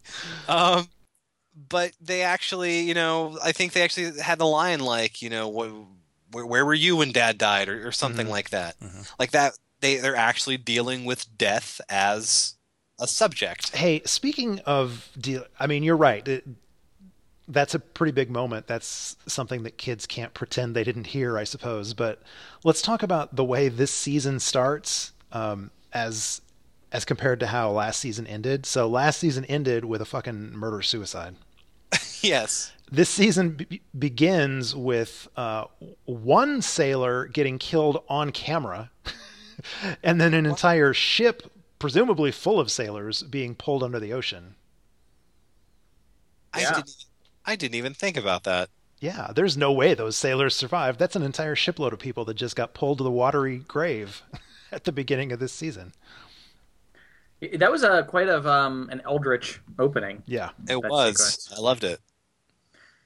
[0.48, 0.88] Um,
[1.56, 5.50] but they actually, you know, I think they actually had the line like, you know,
[5.52, 8.32] wh- where, where were you when Dad died, or, or something Mhm.
[8.32, 8.80] like that.
[8.80, 9.10] Mhm.
[9.18, 12.56] Like that, they they're actually dealing with death as
[13.00, 13.76] a subject.
[13.76, 16.28] Hey, speaking of deal, I mean, you're right.
[16.28, 16.46] It,
[17.48, 18.68] that's a pretty big moment.
[18.68, 21.94] That's something that kids can't pretend they didn't hear, I suppose.
[21.94, 22.22] But
[22.64, 26.42] let's talk about the way this season starts, um, as
[26.92, 28.66] as compared to how last season ended.
[28.66, 31.36] So last season ended with a fucking murder suicide.
[32.28, 32.72] Yes.
[32.92, 35.66] This season be- begins with uh,
[36.06, 38.92] one sailor getting killed on camera,
[40.04, 44.56] and then an entire ship, presumably full of sailors, being pulled under the ocean.
[46.54, 46.74] I Yeah.
[46.76, 47.06] didn't.
[47.46, 48.70] I didn't even think about that.
[49.00, 50.98] Yeah, there's no way those sailors survived.
[51.00, 54.24] That's an entire shipload of people that just got pulled to the watery grave
[54.72, 55.94] at the beginning of this season.
[57.54, 60.24] That was a quite of um, an eldritch opening.
[60.26, 60.52] Yeah.
[60.68, 61.18] It was.
[61.18, 61.60] sequence.
[61.60, 62.00] I loved it.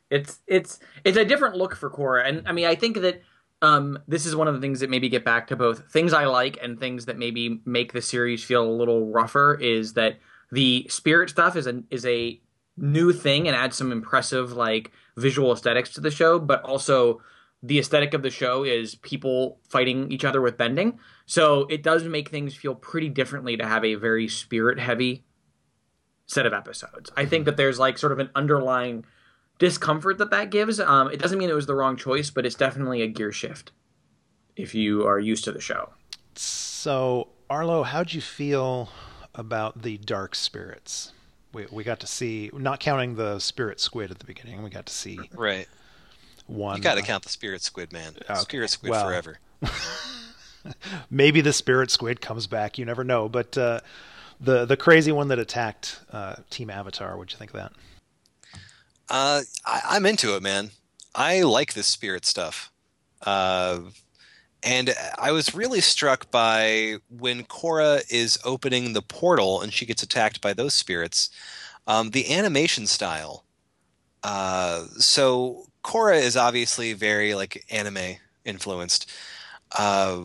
[0.09, 3.21] It's it's it's a different look for Korra, and I mean I think that
[3.61, 6.25] um, this is one of the things that maybe get back to both things I
[6.25, 9.55] like and things that maybe make the series feel a little rougher.
[9.55, 10.19] Is that
[10.51, 12.41] the spirit stuff is a is a
[12.77, 17.21] new thing and adds some impressive like visual aesthetics to the show, but also
[17.61, 20.97] the aesthetic of the show is people fighting each other with bending.
[21.25, 25.25] So it does make things feel pretty differently to have a very spirit heavy
[26.25, 27.11] set of episodes.
[27.17, 29.03] I think that there's like sort of an underlying
[29.59, 30.79] discomfort that that gives.
[30.79, 33.71] Um, it doesn't mean it was the wrong choice, but it's definitely a gear shift
[34.55, 35.89] if you are used to the show.
[36.35, 38.89] So, Arlo, how'd you feel
[39.35, 41.11] about the dark spirits?
[41.53, 44.85] We, we got to see, not counting the spirit squid at the beginning, we got
[44.85, 45.67] to see Right.
[46.45, 46.77] one.
[46.77, 48.13] You got to uh, count the Spirit Squid, man.
[48.21, 48.35] Okay.
[48.35, 49.39] Spirit Squid Well, forever.
[51.09, 52.77] maybe the spirit squid comes back.
[52.77, 53.27] You never know.
[53.29, 53.79] But uh,
[54.39, 57.17] the the crazy one that attacked uh, Team Avatar.
[57.17, 57.71] What'd you think of that?
[59.09, 60.71] Uh, I, I'm into it, man.
[61.15, 62.71] I like this spirit stuff.
[63.25, 63.79] Uh,
[64.61, 70.03] and I was really struck by when Korra is opening the portal and she gets
[70.03, 71.29] attacked by those spirits.
[71.87, 73.45] Um, the animation style.
[74.21, 79.09] Uh, so Korra is obviously very like anime influenced.
[79.77, 80.23] Uh,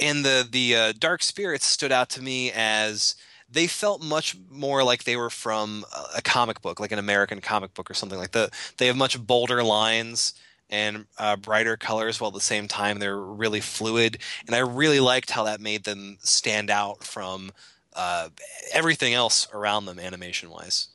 [0.00, 3.14] and the the uh, dark spirits stood out to me as
[3.54, 7.72] they felt much more like they were from a- comic book, like an American comic
[7.74, 8.50] book or something like that.
[8.76, 10.34] They have much bolder lines
[10.68, 14.18] and uh, brighter colors, while at the same time they're really fluid.
[14.46, 17.52] And I really liked how that made them stand out from
[17.94, 18.28] uh,
[18.72, 20.88] everything else around them, animation wise.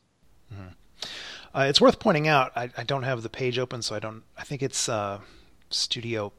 [1.55, 2.51] Uh, it's worth pointing out.
[2.55, 4.23] I, I don't have the page open, so I don't.
[4.37, 5.19] I think it's uh,
[5.69, 6.31] Studio.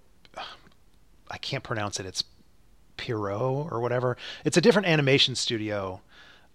[1.30, 2.06] I can't pronounce it.
[2.06, 2.22] It's
[2.96, 4.16] Pierrot or whatever.
[4.44, 6.00] It's a different animation studio.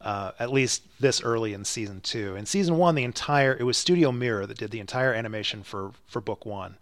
[0.05, 2.35] Uh, at least this early in season two.
[2.35, 5.93] In season one, the entire it was Studio Mir that did the entire animation for
[6.05, 6.77] for book one.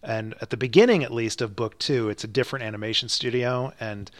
[0.00, 3.72] And at the beginning, at least of book two, it's a different animation studio.
[3.80, 4.12] And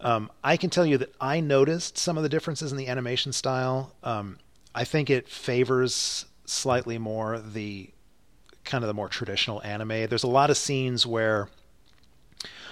[0.00, 3.32] um, I can tell you that I noticed some of the differences in the animation
[3.32, 3.92] style.
[4.02, 4.38] Um,
[4.74, 7.90] I think it favors slightly more the
[8.64, 10.08] kind of the more traditional anime.
[10.08, 11.48] There's a lot of scenes where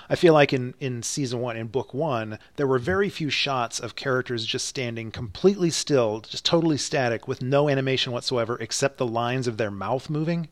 [0.09, 3.81] I feel like in, in season one, in book one, there were very few shots
[3.81, 9.07] of characters just standing completely still, just totally static, with no animation whatsoever, except the
[9.07, 10.49] lines of their mouth moving.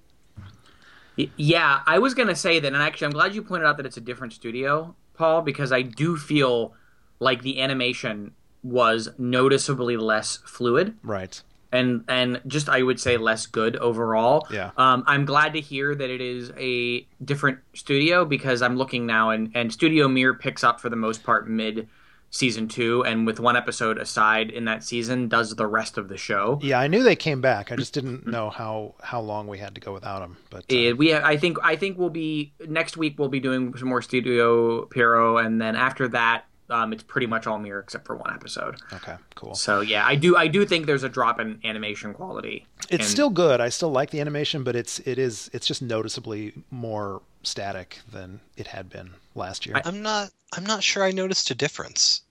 [1.17, 3.99] Yeah, I was gonna say that, and actually, I'm glad you pointed out that it's
[3.99, 6.75] a different studio, Paul, because I do feel
[7.21, 8.33] like the animation
[8.63, 11.43] was noticeably less fluid Right.
[11.73, 14.47] And and just I would say less good overall.
[14.51, 14.73] Yeah.
[14.77, 19.31] Um, I'm glad to hear that it is a different studio because I'm looking now
[19.31, 21.89] and and Studio Mir picks up for the most part mid
[22.35, 26.17] season two, and with one episode aside in that season, does the rest of the
[26.17, 26.59] show.
[26.63, 27.71] Yeah, I knew they came back.
[27.71, 30.37] I just didn't know how how long we had to go without them.
[30.51, 33.75] But uh, Eh, we I think I think we'll be next week we'll be doing
[33.77, 38.07] some more Studio Pierrot and then after that um, it's pretty much all Mir except
[38.07, 38.77] for one episode.
[38.93, 39.55] okay, cool.
[39.55, 42.67] So yeah, I do I do think there's a drop in animation quality.
[42.89, 43.61] It's And- still good.
[43.61, 48.41] I still like the animation, but it's it is it's just noticeably more static than
[48.57, 49.81] it had been last year.
[49.85, 50.31] I'm not.
[50.55, 52.23] I'm not sure I noticed a difference.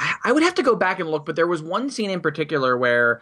[0.00, 2.20] I, I would have to go back and look, but there was one scene in
[2.20, 3.20] particular where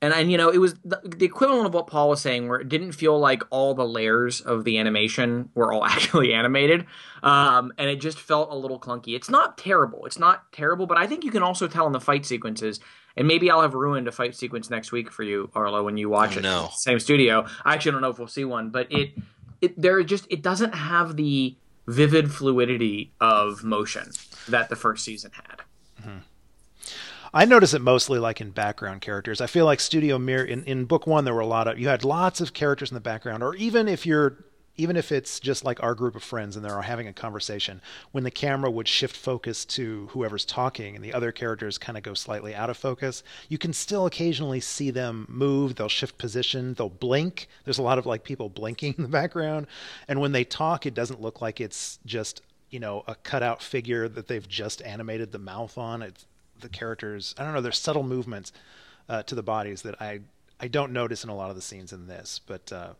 [0.00, 2.60] and and you know it was the, the, equivalent of what Paul was saying, where
[2.60, 6.86] it didn't feel like all the layers of the animation were all actually animated,
[7.22, 9.14] um, and it just felt a little clunky.
[9.14, 12.00] It's not terrible, it's not terrible, but I think you can also tell in the
[12.00, 12.80] fight sequences.
[13.16, 16.08] And maybe I'll have ruined a fight sequence next week for you, Arlo, when you
[16.08, 16.42] watch oh, it.
[16.42, 16.68] No.
[16.72, 17.46] Same studio.
[17.64, 19.10] I actually don't know if we'll see one, but it
[19.60, 21.56] it there just it doesn't have the
[21.88, 24.12] vivid fluidity of motion
[24.48, 25.62] that the first season had.
[27.32, 29.40] I notice it mostly like in background characters.
[29.40, 31.88] I feel like Studio Mir in, in book one there were a lot of you
[31.88, 34.38] had lots of characters in the background, or even if you're
[34.78, 38.22] even if it's just like our group of friends and they're having a conversation, when
[38.22, 42.14] the camera would shift focus to whoever's talking and the other characters kind of go
[42.14, 45.74] slightly out of focus, you can still occasionally see them move.
[45.74, 46.74] They'll shift position.
[46.74, 47.48] They'll blink.
[47.64, 49.66] There's a lot of like people blinking in the background.
[50.06, 54.08] And when they talk, it doesn't look like it's just, you know, a cutout figure
[54.08, 56.02] that they've just animated the mouth on.
[56.02, 56.24] It's
[56.60, 57.34] the characters.
[57.38, 57.60] I don't know.
[57.60, 58.52] There's subtle movements
[59.08, 60.20] uh, to the bodies that I
[60.60, 62.90] I don't notice in a lot of the scenes in this, but uh,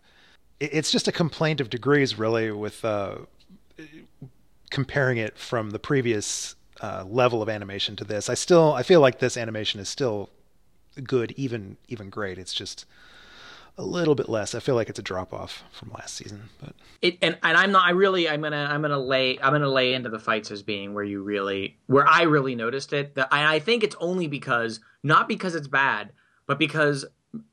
[0.60, 3.16] it, it's just a complaint of degrees, really, with uh,
[4.70, 8.28] comparing it from the previous uh, level of animation to this.
[8.28, 10.30] I still I feel like this animation is still
[11.02, 12.38] good, even even great.
[12.38, 12.86] It's just
[13.78, 14.54] a little bit less.
[14.54, 17.70] I feel like it's a drop off from last season, but it and, and I'm
[17.70, 17.86] not.
[17.86, 20.94] I really I'm gonna I'm gonna lay I'm gonna lay into the fights as being
[20.94, 23.14] where you really where I really noticed it.
[23.14, 26.12] That I, I think it's only because not because it's bad,
[26.46, 27.06] but because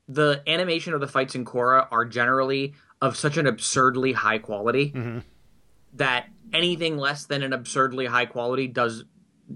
[0.08, 4.90] the animation of the fights in Korra are generally of such an absurdly high quality
[4.90, 5.18] mm-hmm.
[5.94, 9.04] that anything less than an absurdly high quality does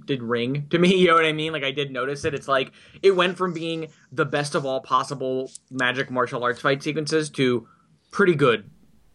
[0.05, 0.95] did ring to me.
[1.01, 1.53] You know what I mean?
[1.53, 2.35] Like I did notice it.
[2.35, 2.73] It's like
[3.03, 7.67] it went from being the best of all possible magic martial arts fight sequences to
[8.11, 8.69] pretty good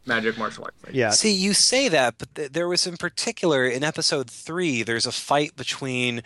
[0.06, 0.96] magic martial arts fight.
[0.96, 1.12] Yeah.
[1.12, 4.84] See, you say that, but th- there was in particular in episode three.
[4.84, 6.24] There's a fight between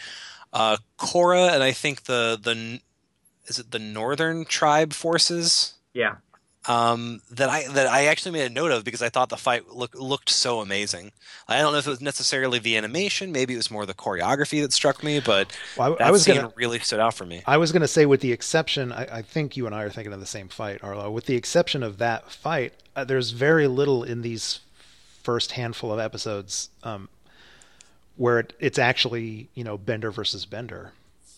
[0.54, 2.80] uh, Korra and I think the the
[3.48, 5.74] is it the Northern Tribe forces?
[5.94, 6.16] Yeah
[6.70, 9.70] um, that I that I actually made a note of because I thought the fight
[9.74, 11.12] look, looked so amazing.
[11.48, 14.62] I don't know if it was necessarily the animation, maybe it was more the choreography
[14.62, 17.42] that struck me, but well, I, I, was gonna, really stood out for me.
[17.48, 19.90] I was going to say, with the exception, I, I, think you and I are
[19.90, 21.10] thinking of the same fight, Arlo.
[21.10, 24.60] With the exception of that fight, uh, there's very little in these
[25.24, 27.10] first handful of episodes um,
[28.16, 30.92] where it, it's actually you know Bender versus Bender.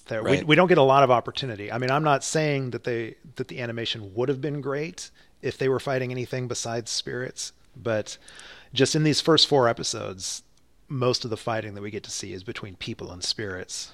[0.08, 0.22] There.
[0.22, 0.40] Right.
[0.40, 1.72] We, we don't get a lot of opportunity.
[1.72, 5.58] I mean, I'm not saying that they that the animation would have been great if
[5.58, 8.18] they were fighting anything besides spirits, but
[8.74, 10.44] just in these first four episodes,
[10.88, 13.94] most of the fighting that we get to see is between people and spirits.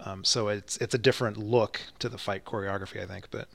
[0.00, 3.28] Um, so it's it's a different look to the fight choreography, I think.
[3.30, 3.48] But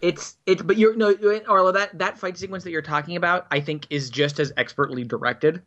[0.00, 1.14] it's it's but you're no
[1.48, 5.04] Arlo that that fight sequence that you're talking about, I think, is just as expertly
[5.04, 5.62] directed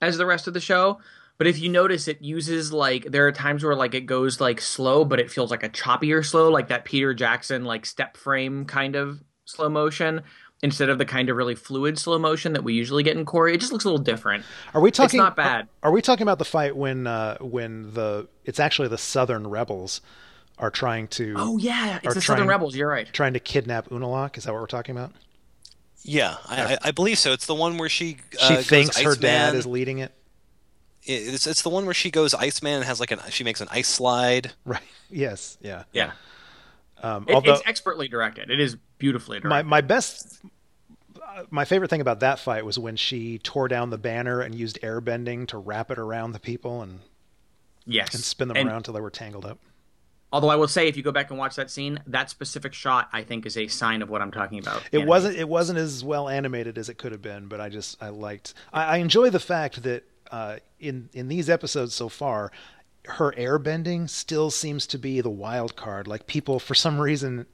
[0.00, 1.00] as the rest of the show.
[1.38, 4.60] But if you notice, it uses like there are times where like it goes like
[4.60, 8.64] slow, but it feels like a choppier slow, like that Peter Jackson like step frame
[8.64, 10.22] kind of slow motion
[10.62, 13.54] instead of the kind of really fluid slow motion that we usually get in Korra.
[13.54, 14.44] It just looks a little different.
[14.74, 15.18] Are we talking?
[15.18, 15.68] It's not bad.
[15.82, 19.48] Are, are we talking about the fight when uh, when the it's actually the Southern
[19.48, 20.00] rebels
[20.58, 21.34] are trying to?
[21.36, 22.76] Oh yeah, it's the trying, Southern rebels.
[22.76, 23.12] You're right.
[23.12, 24.38] Trying to kidnap Unalaq.
[24.38, 25.12] Is that what we're talking about?
[26.04, 27.32] Yeah, I, I believe so.
[27.32, 30.12] It's the one where she uh, she thinks her dad is leading it.
[31.04, 33.68] It's it's the one where she goes Iceman and has like an she makes an
[33.70, 34.52] ice slide.
[34.64, 34.82] Right.
[35.10, 35.58] Yes.
[35.60, 35.84] Yeah.
[35.92, 36.12] Yeah.
[37.02, 38.50] Um, it, although, it's expertly directed.
[38.50, 39.48] It is beautifully directed.
[39.48, 40.40] My my best,
[41.20, 44.54] uh, my favorite thing about that fight was when she tore down the banner and
[44.54, 47.00] used air bending to wrap it around the people and
[47.84, 49.58] yes, and spin them and, around until they were tangled up.
[50.32, 53.08] Although I will say, if you go back and watch that scene, that specific shot
[53.12, 54.76] I think is a sign of what I'm talking about.
[54.76, 55.08] It animated.
[55.08, 58.10] wasn't it wasn't as well animated as it could have been, but I just I
[58.10, 62.50] liked I, I enjoy the fact that uh, in in these episodes so far,
[63.04, 66.08] her airbending still seems to be the wild card.
[66.08, 67.46] Like people, for some reason,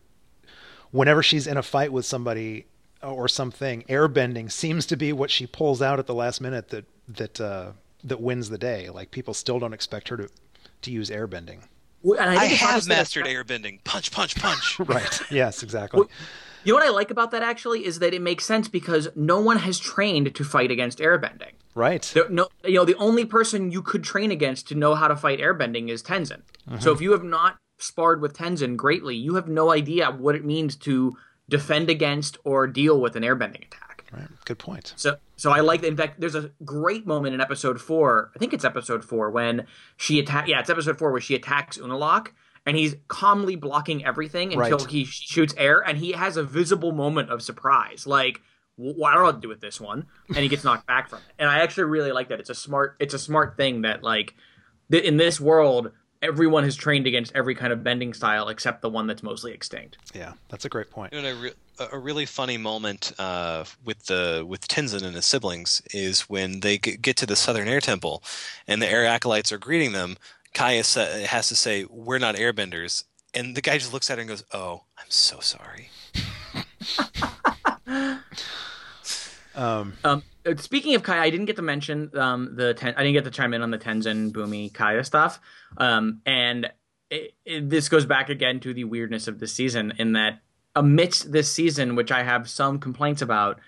[0.91, 2.67] whenever she's in a fight with somebody
[3.03, 6.85] or something, airbending seems to be what she pulls out at the last minute that
[7.09, 7.73] that uh,
[8.05, 8.89] that wins the day.
[8.89, 10.29] Like people still don't expect her to
[10.83, 11.65] to use airbending.
[12.03, 13.83] Well, I, I have mastered airbending.
[13.83, 14.79] Punch, punch, punch.
[14.89, 15.21] right.
[15.33, 16.07] Yes, exactly.
[16.69, 19.41] You know what I like about that actually is that it makes sense because no
[19.41, 21.53] one has trained to fight against airbending.
[21.75, 22.03] Right.
[22.13, 25.17] There, no, you know, the only person you could train against to know how to
[25.17, 26.43] fight airbending is Tenzin.
[26.69, 26.81] Mm-hmm.
[26.81, 30.45] So if you have not sparred with Tenzin greatly, you have no idea what it
[30.45, 31.17] means to
[31.49, 34.05] defend against or deal with an airbending attack.
[34.13, 34.29] Right.
[34.45, 34.93] Good point.
[34.97, 35.83] So, so I like.
[35.85, 38.31] In fact, there's a great moment in episode four.
[38.37, 39.67] I think it's episode four when
[39.97, 40.49] she attack.
[40.49, 42.29] Yeah, it's episode four where she attacks Unalaq
[42.69, 44.91] and he's calmly blocking everything until right.
[44.91, 48.41] he shoots air, and he has a visible moment of surprise, like
[48.79, 51.09] well, I don't know what to do with this one, and he gets knocked back
[51.11, 51.35] from it.
[51.39, 52.39] And I actually really like that.
[52.39, 54.35] It's a smart, it's a smart thing that like
[54.91, 55.91] th- in this world,
[56.23, 59.99] everyone has trained against every kind of bending style except the one that's mostly extinct.
[60.15, 61.13] Yeah, that's a great point.
[61.13, 65.27] You know, a, re- a really funny moment uh, with the with Tenzin and his
[65.27, 68.23] siblings is when they g- get to the Southern Air Temple,
[68.69, 70.17] and the Air Acolytes are greeting them.
[70.55, 74.23] Kya sa- has to say, "We're not Airbenders," and the guy just looks at her
[74.23, 75.91] and goes, "Oh, I'm so sorry."
[79.55, 83.03] Um, Um, uh, speaking of Kya, I didn't get to mention um, the ten- I
[83.03, 85.41] didn't get to chime in on the Tenzin Bumi Kya stuff,
[85.79, 86.71] um, and
[87.11, 90.43] it, it, this goes back again to the weirdness of this season in that
[90.77, 93.59] amidst this season, which I have some complaints about,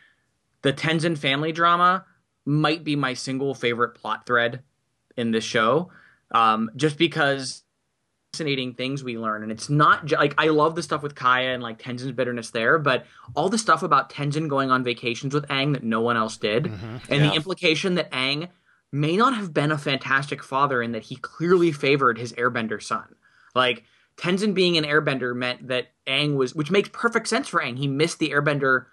[0.62, 2.04] the Tenzin family drama
[2.44, 4.62] might be my single favorite plot thread
[5.16, 5.90] in this show,
[6.32, 7.62] um, just because
[8.32, 9.42] fascinating things we learn.
[9.42, 12.50] And it's not ju- like I love the stuff with Kya and like Tenzin's bitterness
[12.50, 13.04] there but
[13.34, 16.66] all the stuff about Tenzin going on vacations with Aang that no one else did
[16.66, 17.28] and Yeah.
[17.30, 18.48] the implication that Aang
[18.92, 23.16] may not have been a fantastic father in that he clearly favored his airbender son.
[23.56, 23.82] Like
[24.16, 27.78] Tenzin being an airbender meant that Aang was which makes perfect sense for Aang.
[27.78, 28.86] He missed the airbender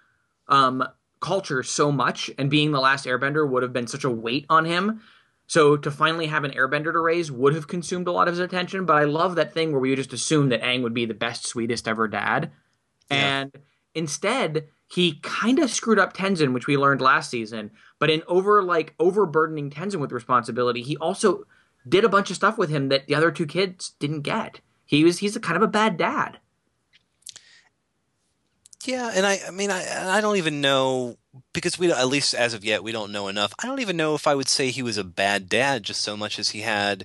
[0.48, 0.82] um
[1.20, 4.64] culture so much and being the last airbender would have been such a weight on
[4.64, 5.00] him
[5.48, 8.38] so to finally have an airbender to raise would have consumed a lot of his
[8.38, 11.14] attention, but I love that thing where we just assumed that Aang would be the
[11.14, 12.52] best, sweetest ever dad.
[13.10, 13.16] Yeah.
[13.16, 13.52] And
[13.94, 17.70] instead, he kind of screwed up Tenzin, which we learned last season.
[17.98, 21.44] But in over like overburdening Tenzin with responsibility, he also
[21.88, 24.60] did a bunch of stuff with him that the other two kids didn't get.
[24.84, 26.40] He was he's a kind of a bad dad.
[28.84, 31.16] Yeah, and I, I mean, I, I don't even know
[31.52, 33.52] because we, at least as of yet, we don't know enough.
[33.62, 36.16] I don't even know if I would say he was a bad dad, just so
[36.16, 37.04] much as he had.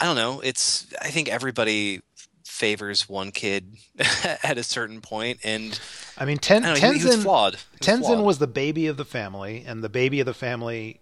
[0.00, 0.40] I don't know.
[0.40, 0.86] It's.
[1.00, 2.00] I think everybody
[2.44, 3.76] favors one kid
[4.42, 5.78] at a certain point, and
[6.16, 7.56] I mean, Ten, I know, he, he was Tenzin, flawed.
[7.80, 8.24] He was flawed.
[8.24, 11.00] was the baby of the family, and the baby of the family,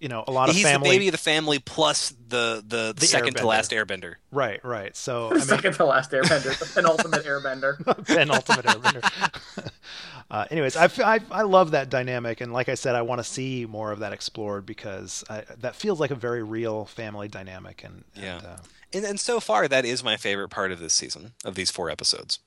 [0.00, 0.88] you know, a lot of He's family.
[0.88, 4.14] the baby of the family plus the the, The second to last airbender.
[4.32, 4.96] Right, right.
[4.96, 8.06] So I mean, Second to last airbender, the penultimate airbender.
[8.06, 9.70] penultimate airbender.
[10.30, 13.92] uh, anyways, I love that dynamic, and like I said, I want to see more
[13.92, 17.82] of that explored because I, that feels like a very real family dynamic.
[17.84, 18.36] And, and Yeah.
[18.38, 18.56] uh,
[18.92, 21.90] And, and so far, that is my favorite part of this season of these four
[21.90, 22.38] episodes.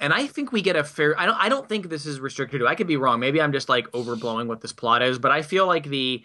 [0.00, 1.18] and I think we get a fair.
[1.18, 1.36] I don't.
[1.38, 2.66] I don't think this is restricted to.
[2.68, 3.20] I could be wrong.
[3.20, 6.22] Maybe I'm just like overblowing what this plot is, but I feel like the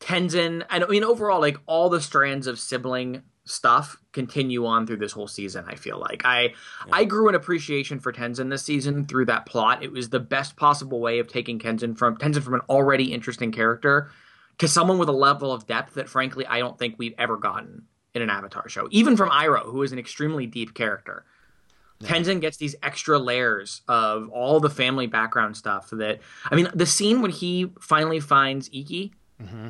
[0.00, 0.64] Tenzin.
[0.70, 5.12] And I mean, overall, like all the strands of sibling stuff continue on through this
[5.12, 5.64] whole season.
[5.66, 6.54] I feel like I
[6.92, 9.82] I grew an appreciation for Tenzin this season through that plot.
[9.82, 13.52] It was the best possible way of taking Tenzin from Tenzin from an already interesting
[13.52, 14.10] character
[14.58, 17.84] to someone with a level of depth that, frankly, I don't think we've ever gotten
[18.14, 18.88] in an Avatar show.
[18.90, 21.24] Even from Iroh, who is an extremely deep character.
[22.02, 26.20] Tenzin gets these extra layers of all the family background stuff that
[26.50, 29.12] I mean the scene when he finally finds Ikki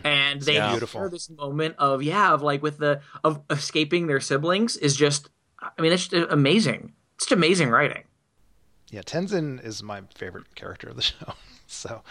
[0.05, 0.63] and they Yeah.
[0.65, 1.09] have Beautiful.
[1.11, 5.29] this moment of yeah of like with the of escaping their siblings is just
[5.61, 6.93] I mean it's just amazing.
[7.17, 8.05] It's just amazing writing.
[8.91, 11.35] yeah, Tenzin is my favorite character of the show.
[11.67, 12.03] So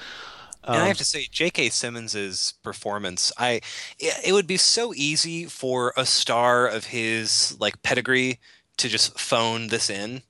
[0.64, 1.70] And I um, have to say, J.K.
[1.70, 3.62] Simmons's performance, I
[3.98, 8.40] it it would be so easy for a star of his like pedigree
[8.78, 10.22] to just phone this in,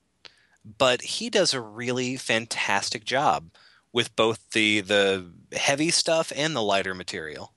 [0.78, 3.50] but he does a really fantastic job
[3.92, 7.52] with both the the heavy stuff and the lighter material.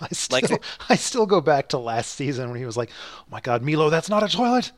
[0.00, 2.90] I still like- I still go back to last season when he was like,
[3.20, 4.72] "Oh my God, Meelo, that's not a toilet."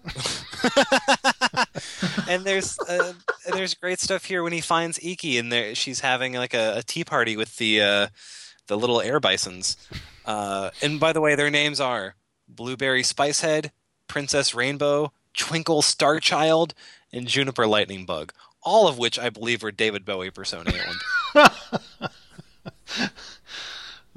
[2.28, 3.14] and there's uh,
[3.52, 6.82] there's great stuff here when he finds Ikki and there she's having like a, a
[6.82, 8.06] tea party with the uh,
[8.66, 9.76] the little air bisons.
[10.24, 12.16] Uh, and by the way, their names are
[12.48, 13.70] Blueberry Spicehead,
[14.08, 16.72] Princess Rainbow, Twinkle Starchild,
[17.12, 18.32] and Juniper Lightning Bug.
[18.62, 20.96] All of which I believe were David Bowie personae at one.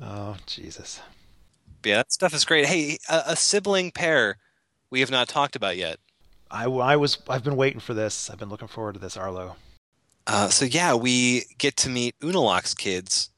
[0.02, 1.02] Oh Jesus.
[1.84, 2.66] Yeah, that stuff is great.
[2.66, 4.38] Hey, a, a sibling pair
[4.90, 6.00] we have not talked about yet.
[6.50, 8.30] I, I was I've been waiting for this.
[8.30, 9.56] I've been looking forward to this, Arlo.
[10.26, 13.30] Uh, so yeah, we get to meet Unalaq's kids,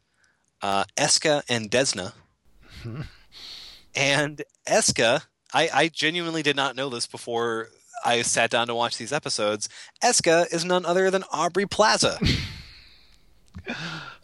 [0.61, 2.13] uh, Eska and Desna.
[3.95, 5.23] and Eska,
[5.53, 7.69] I, I genuinely did not know this before
[8.05, 9.69] I sat down to watch these episodes.
[10.03, 12.19] Eska is none other than Aubrey Plaza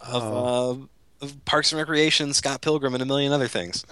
[0.01, 0.82] of, uh,
[1.25, 3.84] of Parks and Recreation, Scott Pilgrim, and a million other things.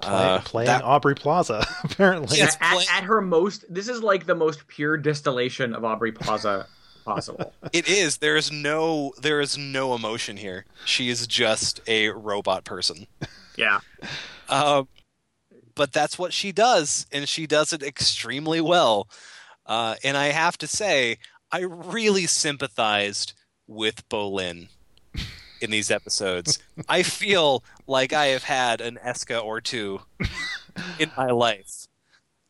[0.00, 2.38] Play, Uh, playing that- Aubrey Plaza, apparently.
[2.38, 2.56] Yes.
[2.60, 6.66] at, play- at her most this is like the most pure distillation of Aubrey Plaza
[7.04, 7.52] possible.
[7.72, 8.18] It is.
[8.18, 10.64] There is no there is no emotion here.
[10.84, 13.06] She is just a robot person.
[13.56, 13.80] yeah.
[14.46, 14.84] Uh,
[15.74, 19.08] but that's what she does, and she does it extremely well.
[19.64, 21.16] Uh, and I have to say,
[21.50, 23.32] I really sympathized
[23.66, 24.68] with Bolin
[25.60, 26.58] in these episodes.
[26.88, 30.00] I feel like I have had an Eska or two
[30.98, 31.86] in my life.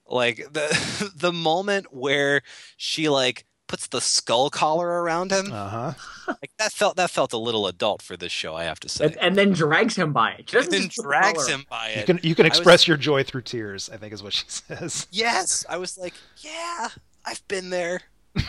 [0.07, 2.43] Like the the moment where
[2.77, 5.93] she like puts the skull collar around him, Uh huh.
[6.29, 8.55] like that felt that felt a little adult for this show.
[8.55, 9.07] I have to say.
[9.07, 10.51] and, and then drags him by it.
[10.51, 12.01] She And doesn't then just put the drags him by it.
[12.01, 13.89] You can you can I was- express your joy through tears.
[13.91, 15.07] I think is what she says.
[15.11, 16.89] Yes, I was like, yeah,
[17.25, 18.03] I've been there.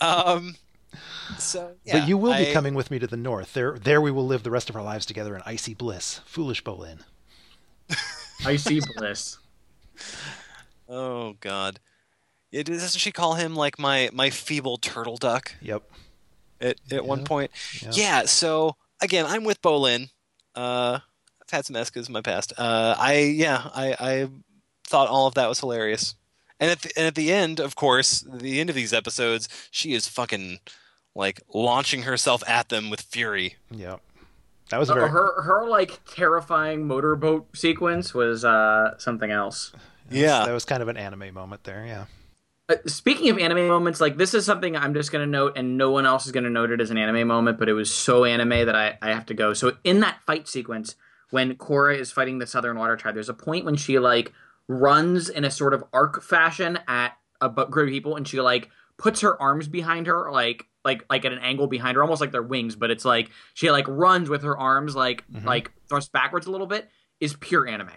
[0.00, 0.56] um,
[1.38, 3.52] so yeah, but you will be coming with me to the north.
[3.54, 6.20] There, there we will live the rest of our lives together in icy bliss.
[6.24, 7.00] Foolish Bolin.
[8.44, 9.38] icy bliss.
[10.88, 11.78] Oh God,
[12.50, 15.82] yeah, doesn't she call him like my my feeble turtle duck Yep.
[16.60, 17.50] at at one point?
[17.82, 17.90] yeah.
[17.92, 18.22] Yeah.
[18.26, 20.10] So again, I'm with Bolin.
[20.54, 20.98] Uh,
[21.42, 22.52] I've had some Eskas in my past.
[22.58, 24.28] Uh, I yeah, I I
[24.86, 26.16] thought all of that was hilarious.
[26.58, 29.94] And at the, and at the end, of course, the end of these episodes, she
[29.94, 30.58] is fucking
[31.14, 33.56] like launching herself at them with fury.
[33.70, 34.00] Yep.
[34.70, 35.10] That was a Uh, very.
[35.10, 39.72] her her like terrifying motorboat sequence was uh something else.
[40.10, 40.44] Yeah.
[40.46, 41.84] That was kind of an anime moment there.
[41.86, 42.04] Yeah.
[42.68, 45.90] Uh, speaking of anime moments, like this is something I'm just gonna note, and no
[45.90, 48.64] one else is gonna note it as an anime moment, but it was so anime
[48.66, 49.52] that I, I have to go.
[49.54, 50.94] So in that fight sequence,
[51.30, 54.32] when Korra is fighting the Southern Water Tribe, there's a point when she like
[54.68, 58.68] runs in a sort of arc fashion at a group of people, and she like
[58.98, 62.32] puts her arms behind her, like like like at an angle behind her, almost like
[62.32, 65.44] they're wings, but it's like she like runs with her arms like Mhm.
[65.44, 66.88] like thrust backwards a little bit.
[67.20, 67.90] Is pure anime,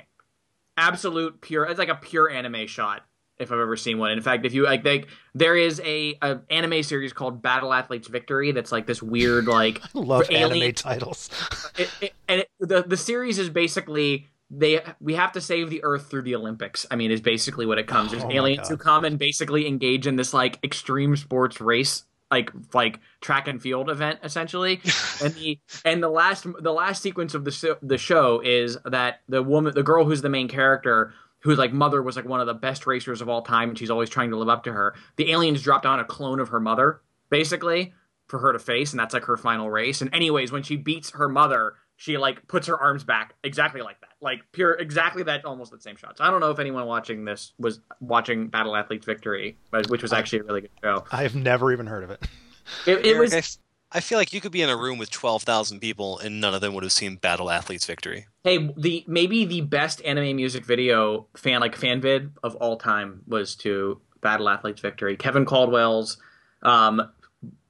[0.77, 1.65] absolute pure.
[1.65, 3.05] It's like a pure anime shot
[3.39, 4.11] if I've ever seen one.
[4.11, 8.07] In fact, if you like, they, there is a, a anime series called Battle Athletes
[8.07, 11.29] Victory that's like this weird like I love For anime titles.
[11.77, 15.83] it, it, and it, the the series is basically they we have to save the
[15.83, 16.85] Earth through the Olympics.
[16.91, 18.11] I mean, is basically what it comes.
[18.11, 22.03] There's Oh my aliens who come and basically engage in this like extreme sports race.
[22.33, 24.81] Like like track and field event essentially,
[25.23, 29.21] and the and the last the last sequence of the show, the show is that
[29.29, 32.47] the woman the girl who's the main character whose like mother was like one of
[32.47, 34.95] the best racers of all time and she's always trying to live up to her
[35.17, 37.93] the aliens dropped on a clone of her mother basically
[38.27, 40.01] for her to face and that's like her final race.
[40.01, 43.99] And anyways when she beats her mother she like puts her arms back exactly like
[44.01, 47.23] that like pure exactly that almost the same shots i don't know if anyone watching
[47.23, 51.35] this was watching battle athletes victory which was actually a really good show I have
[51.35, 52.23] never even heard of it.
[52.87, 53.57] it, it Eric, was I, f-
[53.91, 56.53] I feel like you could be in a room with twelve thousand people and none
[56.53, 58.25] of them would have seen Battle Athletes Victory.
[58.43, 63.21] Hey, the maybe the best anime music video fan like fan vid of all time
[63.27, 65.15] was to Battle Athletes Victory.
[65.15, 66.17] Kevin Caldwell's
[66.63, 67.11] um,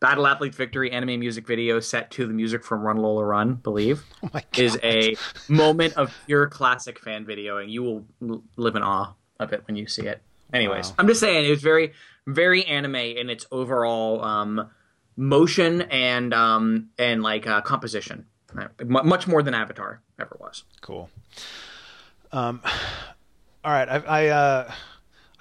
[0.03, 4.03] Battle Athletes Victory anime music video set to the music from Run Lola Run, believe,
[4.33, 5.15] Oh is a
[5.47, 7.69] moment of pure classic fan videoing.
[7.71, 10.21] You will l- live in awe of it when you see it.
[10.51, 10.95] Anyways, Wow.
[10.99, 11.93] I'm just saying it was very
[12.27, 14.69] very anime in its overall um,
[15.15, 18.25] motion and um, and like uh, composition.
[18.83, 20.65] Much more than Avatar ever was.
[20.81, 21.09] Cool.
[22.33, 22.59] Um,
[23.63, 24.71] all right, I, I, uh,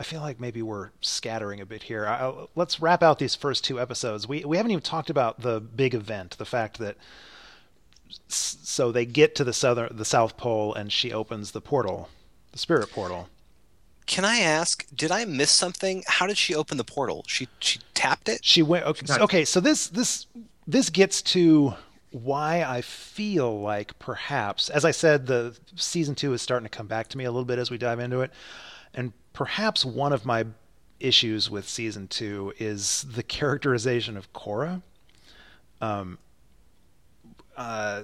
[0.02, 2.08] I feel like maybe we're scattering a bit here.
[2.08, 4.26] I, I- let's wrap out these first two episodes.
[4.26, 6.96] We we haven't even talked about the big event, the fact that
[8.26, 12.08] so they get to the southern the South Pole, and she opens the portal,
[12.50, 13.28] the spirit portal.
[14.06, 16.02] Can I ask, did I miss something?
[16.08, 17.24] How did she open the portal?
[17.28, 18.44] She she tapped it?
[18.44, 18.84] She went.
[18.84, 20.26] Okay, so, okay, so this this
[20.66, 21.74] this gets to
[22.10, 26.88] why I feel like perhaps, as I said, the season two is starting to come
[26.88, 28.32] back to me a little bit as we dive into it,
[28.94, 30.46] and perhaps one of my
[31.00, 34.82] issues with season two is the characterization of Korra.
[35.80, 36.18] Um,
[37.56, 38.02] uh,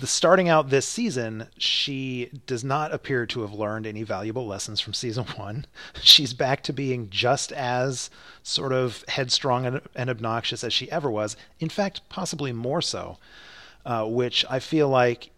[0.00, 4.80] the starting out this season, she does not appear to have learned any valuable lessons
[4.80, 5.66] from season one.
[6.00, 8.10] She's back to being just as
[8.42, 11.36] sort of headstrong and, and obnoxious as she ever was.
[11.60, 13.18] In fact, possibly more so,
[13.84, 15.30] uh, which I feel like.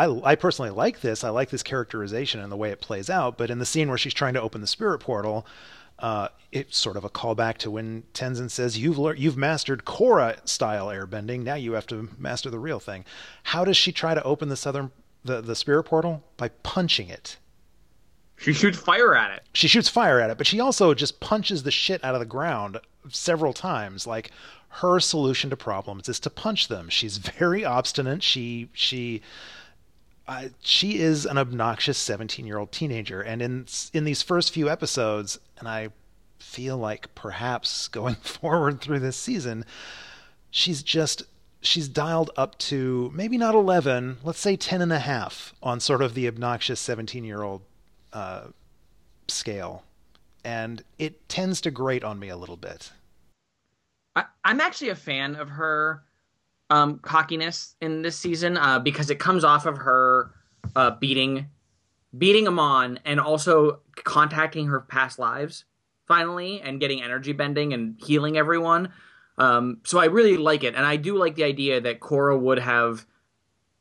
[0.00, 1.24] I, I personally like this.
[1.24, 3.36] I like this characterization and the way it plays out.
[3.36, 5.46] But in the scene where she's trying to open the spirit portal,
[5.98, 10.48] uh, it's sort of a callback to when Tenzin says, "You've lear- you've mastered Korra
[10.48, 11.42] style airbending.
[11.42, 13.04] Now you have to master the real thing."
[13.44, 14.90] How does she try to open the southern
[15.22, 17.36] the the spirit portal by punching it?
[18.38, 19.42] She shoots fire at it.
[19.52, 22.26] She shoots fire at it, but she also just punches the shit out of the
[22.26, 22.78] ground
[23.10, 24.06] several times.
[24.06, 24.30] Like
[24.70, 26.88] her solution to problems is to punch them.
[26.88, 28.22] She's very obstinate.
[28.22, 29.20] She she
[30.60, 35.38] she is an obnoxious 17 year old teenager, and in in these first few episodes,
[35.58, 35.90] and I
[36.38, 39.64] feel like perhaps going forward through this season,
[40.50, 41.22] she's just
[41.62, 46.00] she's dialed up to maybe not 11 let's say 10 and a half on sort
[46.00, 47.62] of the obnoxious 17 year old
[48.12, 48.44] uh,
[49.28, 49.84] scale.
[50.42, 52.92] And it tends to grate on me a little bit.
[54.16, 56.02] I, I'm actually a fan of her
[56.70, 60.32] um, cockiness in this season uh, because it comes off of her
[60.76, 61.48] uh, beating
[62.16, 65.64] beating Amon and also contacting her past lives
[66.08, 68.92] finally and getting energy bending and healing everyone.
[69.38, 72.58] Um, so I really like it, and I do like the idea that Korra would
[72.58, 73.06] have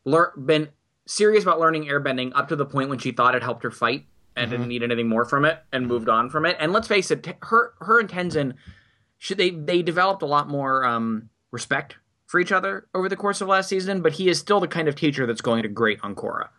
[0.06, 0.70] lear- been
[1.06, 4.06] serious about learning airbending up to the point when she thought it helped her fight
[4.36, 4.52] and mm-hmm.
[4.52, 6.56] didn't need anything more from it and moved on from it.
[6.60, 8.54] And let's face it, her her and Tenzin,
[9.18, 11.98] should they they developed a lot more um, respect
[12.30, 14.02] for each other over the course of last season.
[14.02, 16.50] But he is still the kind of teacher that's going to grate on Korra.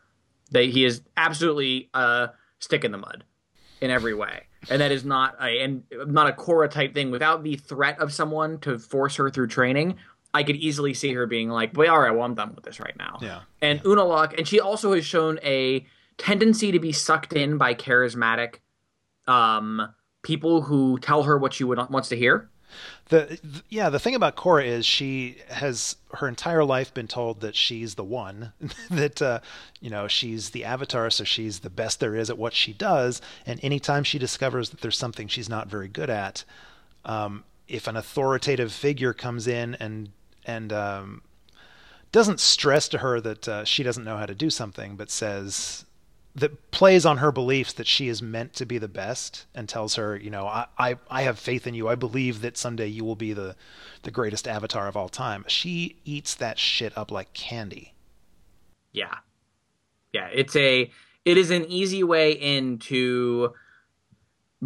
[0.51, 3.23] That he is absolutely a stick in the mud
[3.81, 7.13] in every way, and that is not a and not a Korra type thing.
[7.13, 9.95] Without the threat of someone to force her through training,
[10.35, 12.81] I could easily see her being like, "Well, all right, well, I'm done with this
[12.81, 13.43] right now." Yeah.
[13.63, 15.87] And Unalaq, and she also has shown a
[16.19, 18.57] tendency to be sucked in by charismatic
[19.29, 22.50] um, people who tell her what she would, wants to hear.
[23.09, 27.57] The, yeah, the thing about Korra is she has her entire life been told that
[27.57, 28.53] she's the one,
[28.91, 29.41] that uh,
[29.81, 33.21] you know she's the avatar, so she's the best there is at what she does.
[33.47, 36.45] And anytime she discovers that there's something she's not very good at,
[37.05, 40.11] um, if an authoritative figure comes in and
[40.45, 41.23] and um,
[42.13, 45.85] doesn't stress to her that uh, she doesn't know how to do something, but says,
[46.35, 49.97] that plays on her beliefs that she is meant to be the best and tells
[49.97, 51.89] her, you know, I, I, I have faith in you.
[51.89, 53.57] I believe that someday you will be the,
[54.03, 55.45] the greatest avatar of all time.
[55.49, 57.95] She eats that shit up like candy.
[58.93, 59.17] Yeah.
[60.13, 60.29] Yeah.
[60.33, 60.91] It's a,
[61.25, 63.53] it is an easy way into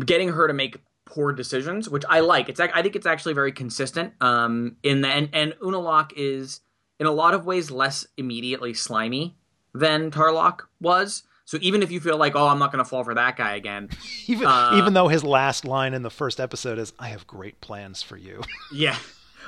[0.04, 2.50] getting her to make poor decisions, which I like.
[2.50, 4.12] It's, I think it's actually very consistent.
[4.20, 6.60] Um, in the, and, and Unalaq is
[7.00, 9.36] in a lot of ways less immediately slimy
[9.72, 13.04] than Tarlok was so even if you feel like, oh, I'm not going to fall
[13.04, 13.90] for that guy again,
[14.26, 17.60] even uh, even though his last line in the first episode is, "I have great
[17.60, 18.42] plans for you."
[18.72, 18.96] Yeah.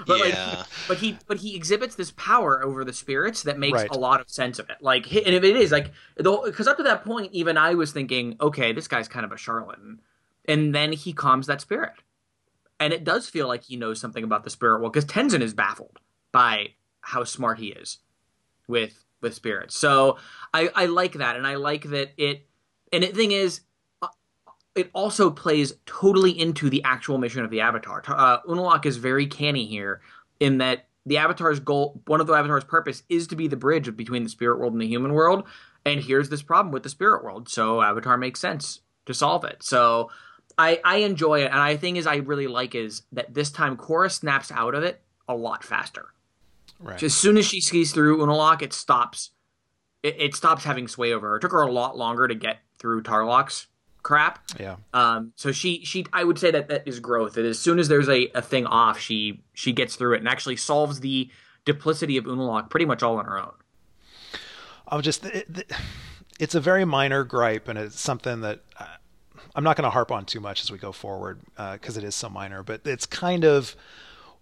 [0.06, 0.56] But yeah.
[0.58, 3.88] like, but he, but he exhibits this power over the spirits that makes right.
[3.90, 4.76] a lot of sense of it.
[4.82, 8.36] Like, and if it is like, because up to that point, even I was thinking,
[8.38, 10.00] okay, this guy's kind of a charlatan,
[10.44, 11.94] and then he calms that spirit,
[12.78, 15.54] and it does feel like he knows something about the spirit world because Tenzin is
[15.54, 15.98] baffled
[16.30, 17.98] by how smart he is
[18.68, 19.78] with with spirits.
[19.78, 20.18] So
[20.52, 22.46] I, I like that, and I like that it.
[22.92, 23.60] And the thing is,
[24.00, 24.08] uh,
[24.74, 28.02] it also plays totally into the actual mission of the Avatar.
[28.06, 30.00] Uh, Unalaq is very canny here
[30.38, 33.94] in that the Avatar's goal, one of the Avatar's purpose, is to be the bridge
[33.96, 35.44] between the spirit world and the human world.
[35.84, 39.62] And here's this problem with the spirit world, so Avatar makes sense to solve it.
[39.62, 40.10] So
[40.58, 43.76] I, I enjoy it, and I think is I really like is that this time
[43.76, 46.06] Korra snaps out of it a lot faster.
[46.80, 47.02] Right.
[47.02, 49.30] As soon as she skis through Unalaq, it stops.
[50.02, 51.36] It, it, stops having sway over her.
[51.36, 53.66] It took her a lot longer to get through Tarlok's
[54.02, 54.38] crap.
[54.60, 54.76] Yeah.
[54.94, 55.32] Um.
[55.36, 57.34] So she she I would say that that is growth.
[57.34, 60.28] That as soon as there's a, a thing off, she she gets through it and
[60.28, 61.30] actually solves the
[61.64, 63.54] duplicity of Unalaq pretty much all on her own.
[64.86, 65.72] I'll just it,
[66.38, 68.60] it's a very minor gripe and it's something that.
[68.78, 68.86] Uh,
[69.54, 71.40] I'm not going to harp on too much as we go forward
[71.72, 73.74] because uh, it is so minor, but it's kind of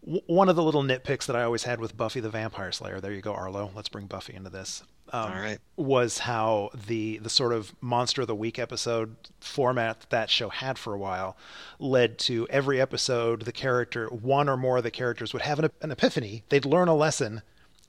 [0.05, 3.13] one of the little nitpicks that I always had with Buffy the Vampire Slayer, there
[3.13, 3.71] you go, Arlo.
[3.75, 4.83] Let's bring Buffy into this.
[5.13, 5.59] Um, All right.
[5.77, 10.49] Was how the the sort of monster of the week episode format that, that show
[10.49, 11.37] had for a while
[11.79, 15.71] led to every episode the character one or more of the characters would have an,
[15.83, 16.43] an epiphany.
[16.49, 17.43] They'd learn a lesson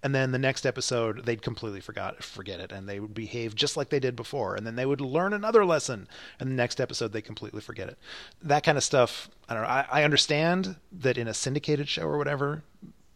[0.06, 3.76] and then the next episode they'd completely forgot forget it and they would behave just
[3.76, 6.08] like they did before and then they would learn another lesson
[6.40, 7.98] and the next episode they completely forget it.
[8.44, 12.04] That kind of stuff i don't know i, I understand that in a syndicated show
[12.04, 12.62] or whatever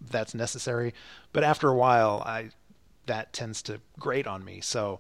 [0.02, 0.96] that's necessary
[1.32, 2.50] but after a while i
[3.06, 5.00] that tends to grate on me so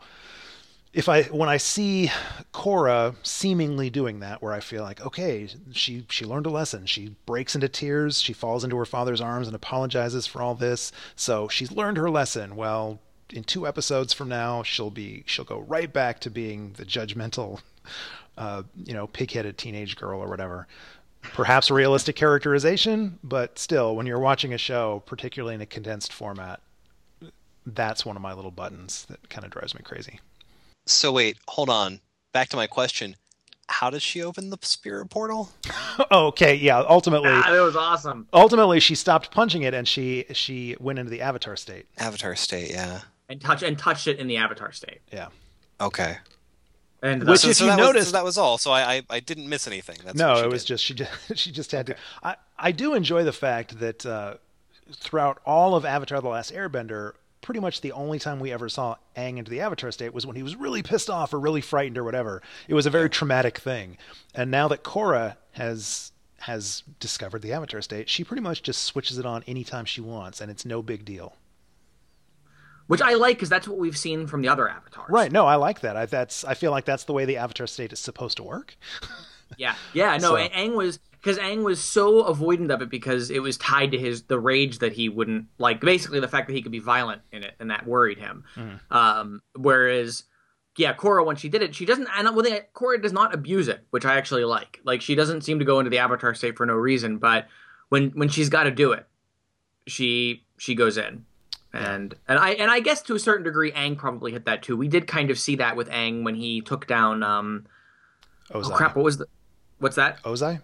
[0.92, 2.12] if I when I see
[2.54, 6.86] Korra seemingly doing that, where I feel like, okay, she she learned a lesson.
[6.86, 8.22] She breaks into tears.
[8.22, 10.92] She falls into her father's arms and apologizes for all this.
[11.16, 12.56] So she's learned her lesson.
[12.56, 16.86] Well, in two episodes from now, she'll be she'll go right back to being the
[16.86, 17.62] judgmental,
[18.38, 20.68] uh, you know, pig-headed teenage girl or whatever.
[21.22, 26.62] Perhaps realistic characterization, but still, when you're watching a show, particularly in a condensed format,
[27.66, 30.22] that's one of my little buttons that kind of drives me crazy.
[30.90, 32.02] So wait, hold on.
[32.34, 33.16] Back to my question.
[33.68, 35.52] How does she open the spirit portal?
[36.12, 36.80] okay, yeah.
[36.80, 38.28] Ultimately, ah, that was awesome.
[38.34, 41.86] Ultimately, she stopped punching it and she she went into the avatar state.
[42.00, 43.02] Avatar state, yeah.
[43.30, 45.02] And touch and touched it in the avatar state.
[45.14, 45.28] Yeah.
[45.80, 46.18] Okay.
[47.02, 48.58] And which, so, if so you notice, was, that was all.
[48.58, 49.98] So I, I, I didn't miss anything.
[50.04, 50.70] That's no, it was did.
[50.70, 52.00] just she just she just had okay.
[52.00, 52.28] to.
[52.28, 54.36] I I do enjoy the fact that uh,
[54.94, 58.96] throughout all of Avatar: The Last Airbender, pretty much the only time we ever saw
[59.16, 61.98] Aang into the Avatar state was when he was really pissed off or really frightened
[61.98, 62.42] or whatever.
[62.68, 63.98] It was a very traumatic thing.
[64.36, 69.18] And now that Korra has has discovered the Avatar state, she pretty much just switches
[69.18, 71.36] it on anytime she wants, and it's no big deal.
[72.88, 75.10] which I like because that's what we've seen from the other avatars.
[75.10, 75.32] Right.
[75.32, 75.96] No, I like that.
[75.96, 78.76] I, that's I feel like that's the way the avatar state is supposed to work.
[79.58, 79.76] yeah.
[79.94, 80.18] Yeah.
[80.18, 83.92] No, So- Aang was because Aang was so avoidant of it because it was tied
[83.92, 85.82] to his the rage that he wouldn't like.
[85.82, 88.44] Basically, the fact that he could be violent in it, and that worried him.
[88.56, 88.80] Mhm.
[88.92, 90.24] Um, whereas,
[90.78, 92.08] yeah, Korra when she did it, she doesn't.
[92.16, 94.80] And well, they, Korra does not abuse it, which I actually like.
[94.84, 97.48] Like she doesn't seem to go into the avatar state for no reason, but
[97.90, 99.06] when when she's got to do it,
[99.88, 101.26] she she goes in.
[101.72, 104.76] And and I and I guess to a certain degree, Aang probably hit that too.
[104.76, 107.22] We did kind of see that with Aang when he took down.
[107.22, 107.68] Um,
[108.52, 108.96] oh crap!
[108.96, 109.28] What was the?
[109.78, 110.22] What's that?
[110.24, 110.62] Ozai?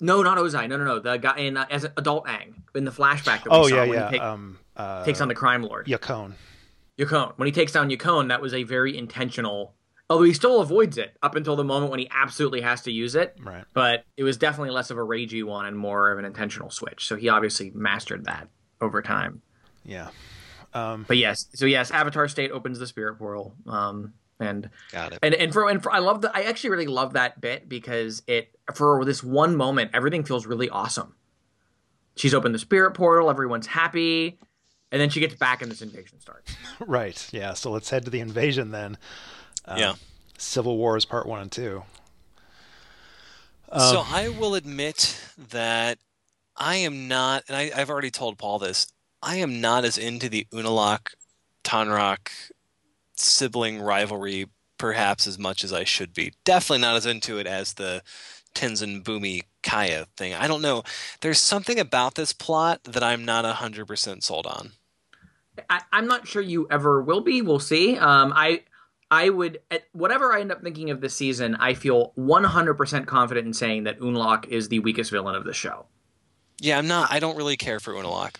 [0.00, 0.68] No, not Ozai.
[0.68, 0.98] No, no, no.
[0.98, 3.76] The guy in uh, as an adult Aang in the flashback that we Oh saw
[3.76, 4.06] yeah, when yeah.
[4.06, 6.32] he take- um, uh, takes on the crime lord Yakone.
[6.98, 7.32] Yukon.
[7.36, 9.74] When he takes down Yakone, that was a very intentional.
[10.08, 13.14] Although he still avoids it up until the moment when he absolutely has to use
[13.16, 13.64] it, Right.
[13.74, 17.06] but it was definitely less of a ragey one and more of an intentional switch.
[17.08, 18.48] So he obviously mastered that
[18.80, 19.42] over time.
[19.84, 20.08] Yeah.
[20.74, 25.18] Um, But yes, so yes, Avatar State opens the spirit portal, um, and Got it.
[25.22, 28.22] and and for and for I love the I actually really love that bit because
[28.26, 31.14] it for this one moment everything feels really awesome.
[32.16, 34.38] She's opened the spirit portal, everyone's happy,
[34.90, 36.56] and then she gets back and this invasion starts.
[36.86, 37.28] right.
[37.32, 37.52] Yeah.
[37.54, 38.96] So let's head to the invasion then.
[39.66, 39.94] Um, Yeah.
[40.38, 41.82] Civil Wars Part One and Two.
[43.72, 45.18] so Um, I will admit
[45.50, 45.98] that
[46.56, 48.86] I am not, and I, I've already told Paul this.
[49.22, 51.14] I am not as into the Unalaq
[51.64, 52.28] Tonraq
[53.14, 54.46] sibling rivalry,
[54.78, 56.32] perhaps as much as I should be.
[56.44, 58.02] Definitely not as into it as the
[58.56, 60.34] Tenzin Bumi Kya thing.
[60.34, 60.82] I don't know.
[61.20, 64.72] There's something about this plot that I'm not hundred percent sold on.
[65.70, 67.42] I, I'm not sure you ever will be.
[67.42, 67.96] We'll see.
[67.96, 68.62] Um, I
[69.10, 73.46] I would at whatever I end up thinking of this season, I feel 100% confident
[73.46, 75.86] in saying that Unalaq is the weakest villain of the show.
[76.60, 77.12] Yeah, I'm not.
[77.12, 78.36] I don't really care for Unalaq.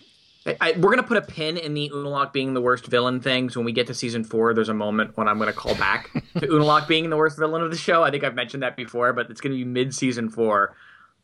[0.61, 3.55] I, we're gonna put a pin in the Unalaq being the worst villain things.
[3.55, 6.19] When we get to season four, there's a moment when I'm gonna call back to
[6.47, 8.03] Unalaq being the worst villain of the show.
[8.03, 10.75] I think I've mentioned that before, but it's gonna be mid season four.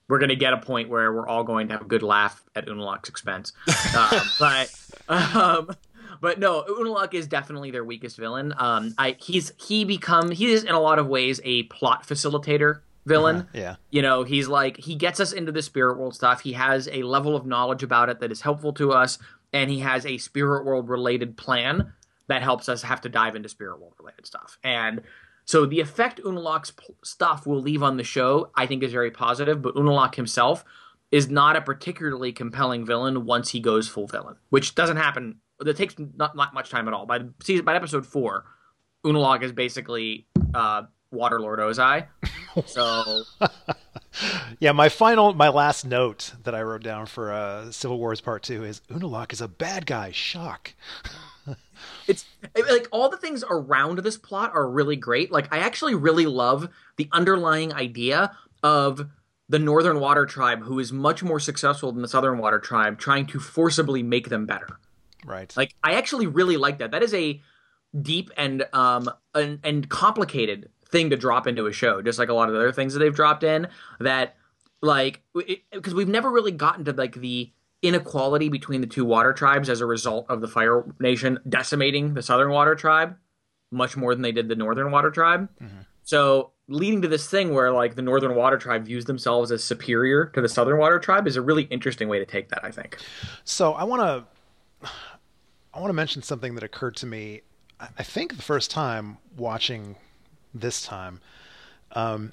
[0.09, 2.67] We're gonna get a point where we're all going to have a good laugh at
[2.67, 3.53] Unalaq's expense.
[3.95, 4.73] Um, but
[5.07, 5.75] um,
[6.19, 8.53] but no, Unalaq is definitely their weakest villain.
[8.57, 12.79] Um, I he's he become he is in a lot of ways a plot facilitator
[13.05, 13.47] villain.
[13.53, 13.75] Yeah.
[13.89, 16.41] you know he's like he gets us into the spirit world stuff.
[16.41, 19.17] He has a level of knowledge about it that is helpful to us
[19.51, 21.93] and he has a spirit world related plan
[22.27, 24.57] that helps us have to dive into spirit world related stuff.
[24.63, 25.01] And
[25.45, 29.11] so the effect Unalaq's p- stuff will leave on the show i think is very
[29.11, 30.63] positive but Unalaq himself
[31.11, 35.75] is not a particularly compelling villain once he goes full villain which doesn't happen That
[35.75, 37.05] takes not, not much time at all.
[37.05, 38.45] By the season by episode four
[39.05, 40.83] Unalaq is basically uh
[41.13, 42.05] waterlord ozai
[42.65, 43.23] so
[44.59, 48.43] Yeah, my final, my last note that I wrote down for uh, Civil Wars Part
[48.43, 50.11] Two is Unalaq is a bad guy.
[50.11, 50.73] Shock.
[52.07, 55.31] it's like all the things around this plot are really great.
[55.31, 59.09] Like I actually really love the underlying idea of
[59.49, 63.25] the Northern Water Tribe, who is much more successful than the Southern Water Tribe, trying
[63.27, 64.79] to forcibly make them better.
[65.25, 65.55] Right.
[65.57, 66.91] Like I actually really like that.
[66.91, 67.41] That is a
[67.99, 72.33] deep and um and, and complicated thing to drop into a show, just like a
[72.33, 73.67] lot of the other things that they've dropped in.
[73.99, 74.37] That
[74.81, 75.21] like
[75.71, 79.81] because we've never really gotten to like the inequality between the two water tribes as
[79.81, 83.17] a result of the Fire Nation decimating the Southern Water Tribe
[83.71, 85.49] much more than they did the Northern Water Tribe.
[85.61, 85.79] Mm-hmm.
[86.03, 90.27] So leading to this thing where like the Northern Water Tribe views themselves as superior
[90.27, 92.63] to the Southern Water Tribe is a really interesting way to take that.
[92.63, 92.99] I think.
[93.43, 94.89] So I want to,
[95.73, 97.41] I want to mention something that occurred to me.
[97.97, 99.97] I think the first time watching
[100.53, 101.19] this time,
[101.93, 102.31] um,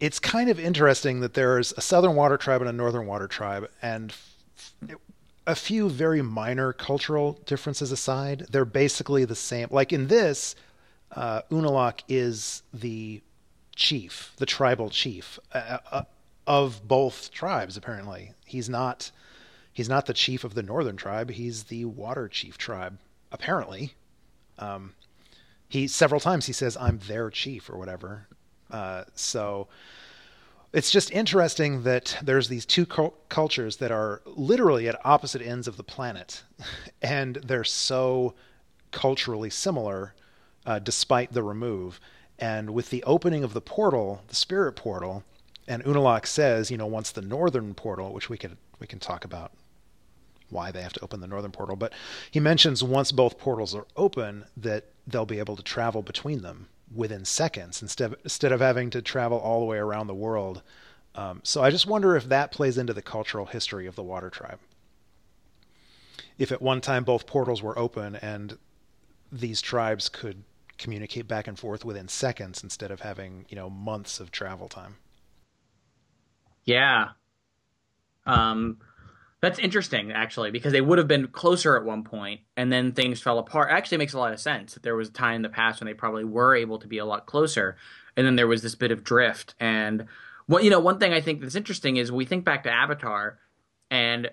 [0.00, 3.68] it's kind of interesting that there's a Southern Water Tribe and a Northern Water Tribe,
[3.82, 4.12] and
[5.46, 9.66] a few very minor cultural differences aside, they're basically the same.
[9.70, 10.54] Like in this,
[11.12, 13.22] uh, Unalaq is the
[13.74, 16.02] chief, the tribal chief uh, uh,
[16.46, 17.76] of both tribes.
[17.78, 19.10] Apparently, he's not
[19.72, 21.30] he's not the chief of the northern tribe.
[21.30, 22.98] He's the water chief tribe.
[23.32, 23.94] Apparently,
[24.58, 24.92] um,
[25.68, 28.26] he several times he says, "I'm their chief" or whatever.
[28.70, 29.68] Uh, so
[30.72, 35.66] it's just interesting that there's these two cul- cultures that are literally at opposite ends
[35.66, 36.42] of the planet,
[37.02, 38.34] and they're so
[38.90, 40.14] culturally similar,
[40.66, 42.00] uh, despite the remove.
[42.38, 45.24] And with the opening of the portal, the spirit portal,
[45.66, 49.24] and Unalaq says, you know, once the northern portal, which we could we can talk
[49.24, 49.52] about
[50.50, 51.92] why they have to open the northern portal, but
[52.30, 56.68] he mentions once both portals are open that they'll be able to travel between them
[56.94, 60.62] within seconds instead of, instead of having to travel all the way around the world.
[61.14, 64.30] Um, so I just wonder if that plays into the cultural history of the Water
[64.30, 64.60] Tribe.
[66.38, 68.58] if at one time both portals were open and
[69.32, 70.44] these tribes could
[70.78, 74.96] communicate back and forth within seconds instead of having you know months of travel time.
[76.64, 77.10] Yeah.
[78.26, 78.78] Um,
[79.40, 83.20] that's interesting, actually, because they would have been closer at one point, and then things
[83.20, 83.70] fell apart.
[83.70, 85.86] Actually makes a lot of sense that there was a time in the past when
[85.86, 87.76] they probably were able to be a lot closer,
[88.16, 89.54] and then there was this bit of drift.
[89.60, 90.06] And
[90.46, 93.38] what you know, one thing I think that's interesting is we think back to Avatar,
[93.90, 94.28] and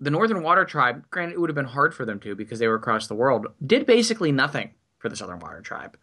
[0.00, 1.04] the Northern Water Tribe.
[1.10, 3.46] Granted, it would have been hard for them to because they were across the world.
[3.64, 5.96] Did basically nothing for the Southern Water Tribe.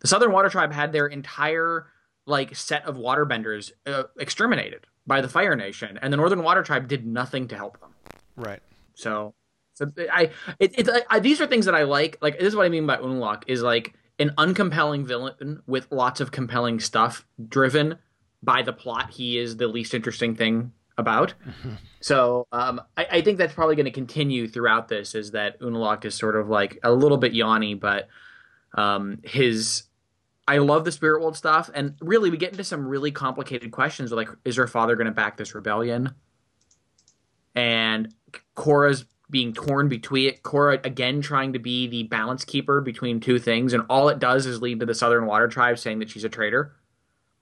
[0.00, 1.86] The Southern Water Tribe had their entire
[2.26, 6.88] like set of waterbenders uh, exterminated by the Fire Nation, and the Northern Water Tribe
[6.88, 7.91] did nothing to help them.
[8.36, 8.60] Right.
[8.94, 9.34] So,
[9.74, 12.18] so I, it, it's I, these are things that I like.
[12.20, 16.20] Like this is what I mean by Unalaq is like an uncompelling villain with lots
[16.20, 17.98] of compelling stuff driven
[18.42, 19.10] by the plot.
[19.10, 21.34] He is the least interesting thing about.
[21.46, 21.74] Mm-hmm.
[22.02, 25.14] So um, I, I, think that's probably going to continue throughout this.
[25.14, 28.08] Is that Unalaq is sort of like a little bit yawny, but
[28.76, 29.84] um, his
[30.48, 34.10] I love the spirit world stuff, and really we get into some really complicated questions
[34.10, 36.14] like, is her father going to back this rebellion?
[37.54, 38.14] And
[38.56, 40.42] Korra's being torn between it.
[40.42, 44.46] Cora again trying to be the balance keeper between two things, and all it does
[44.46, 46.76] is lead to the Southern Water Tribe saying that she's a traitor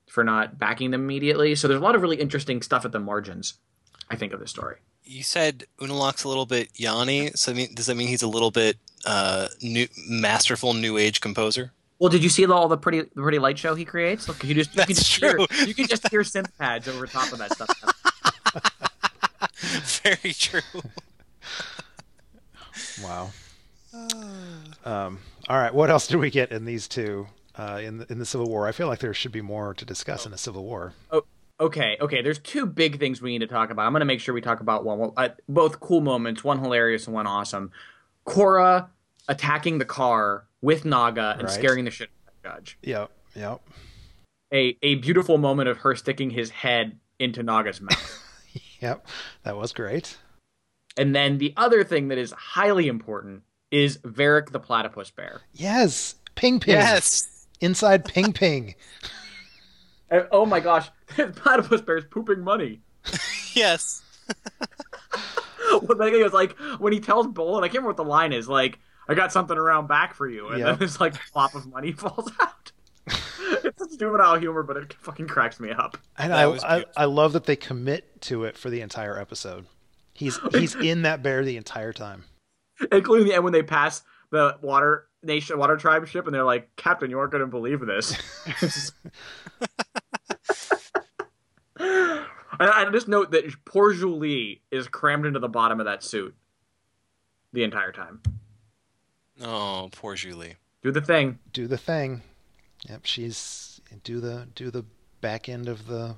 [0.09, 1.55] for not backing them immediately.
[1.55, 3.55] So there's a lot of really interesting stuff at the margins.
[4.09, 4.77] I think of this story.
[5.05, 8.29] You said Unalaq's a little bit Yanni, so I mean, does that mean he's a
[8.29, 11.73] little bit uh, new, masterful new age composer?
[11.99, 14.27] Well, did you see all the pretty the pretty light show he creates?
[14.27, 15.47] Look, you just you can just true.
[15.51, 17.69] hear you can just hear synth pads over top of that stuff.
[20.03, 20.61] Very true.
[23.03, 23.31] wow.
[24.85, 28.19] Um, all right, what else do we get in these two uh, in the, in
[28.19, 28.67] the Civil War?
[28.67, 30.29] I feel like there should be more to discuss oh.
[30.29, 30.95] in a Civil War.
[31.11, 31.25] Oh,
[31.59, 32.23] okay, okay.
[32.23, 33.87] There's two big things we need to talk about.
[33.87, 35.13] I'm going to make sure we talk about one.
[35.17, 37.71] Uh, both cool moments, one hilarious and one awesome.
[38.27, 38.89] Korra
[39.29, 41.51] attacking the car with Naga and right.
[41.51, 42.79] scaring the shit out of the judge.
[42.83, 43.61] Yep, yep.
[44.53, 48.20] A a beautiful moment of her sticking his head into Naga's mouth.
[48.81, 49.07] Yep,
[49.43, 50.18] that was great.
[50.97, 55.43] And then the other thing that is highly important is Varrick the platypus bear.
[55.53, 56.74] Yes, Ping Ping.
[56.74, 58.74] Yes, inside Ping Ping.
[60.33, 62.81] oh my gosh, the platypus bear is pooping money.
[63.55, 64.03] yes.
[65.70, 68.49] what the was like when he tells Bolin, I can't remember what the line is.
[68.49, 68.78] Like,
[69.09, 70.66] I got something around back for you, and yep.
[70.68, 72.72] then this like plop of money falls out.
[73.64, 75.99] It's such juvenile humor, but it fucking cracks me up.
[76.18, 79.66] And I, I, I love that they commit to it for the entire episode.
[80.12, 82.24] He's he's in that bear the entire time,
[82.93, 86.74] including the end when they pass the water nation water tribe ship, and they're like,
[86.76, 88.16] "Captain, you aren't going to believe this."
[92.62, 96.34] I just note that poor Zhu Li is crammed into the bottom of that suit
[97.53, 98.20] the entire time.
[99.43, 100.57] Oh, poor Zhu Li.
[100.82, 101.38] Do the thing.
[101.53, 102.22] Do the thing.
[102.89, 104.85] Yep, she's do the do the
[105.20, 106.16] back end of the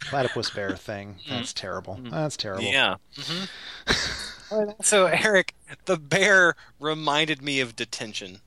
[0.00, 1.16] platypus bear thing.
[1.24, 1.30] Mm-hmm.
[1.30, 1.94] That's terrible.
[1.96, 2.10] Mm-hmm.
[2.10, 2.64] That's terrible.
[2.64, 2.96] Yeah.
[3.16, 4.70] Mm-hmm.
[4.82, 5.54] so Eric,
[5.86, 8.40] the bear reminded me of detention.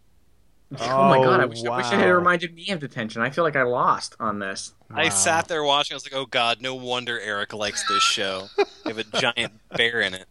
[0.79, 1.41] Oh, oh my god!
[1.41, 1.73] I wish, wow.
[1.73, 3.21] I wish, it had reminded me of detention.
[3.21, 4.73] I feel like I lost on this.
[4.89, 4.97] Wow.
[4.97, 5.93] I sat there watching.
[5.93, 8.47] I was like, "Oh god, no wonder Eric likes this show.
[8.83, 10.25] they have a giant bear in it."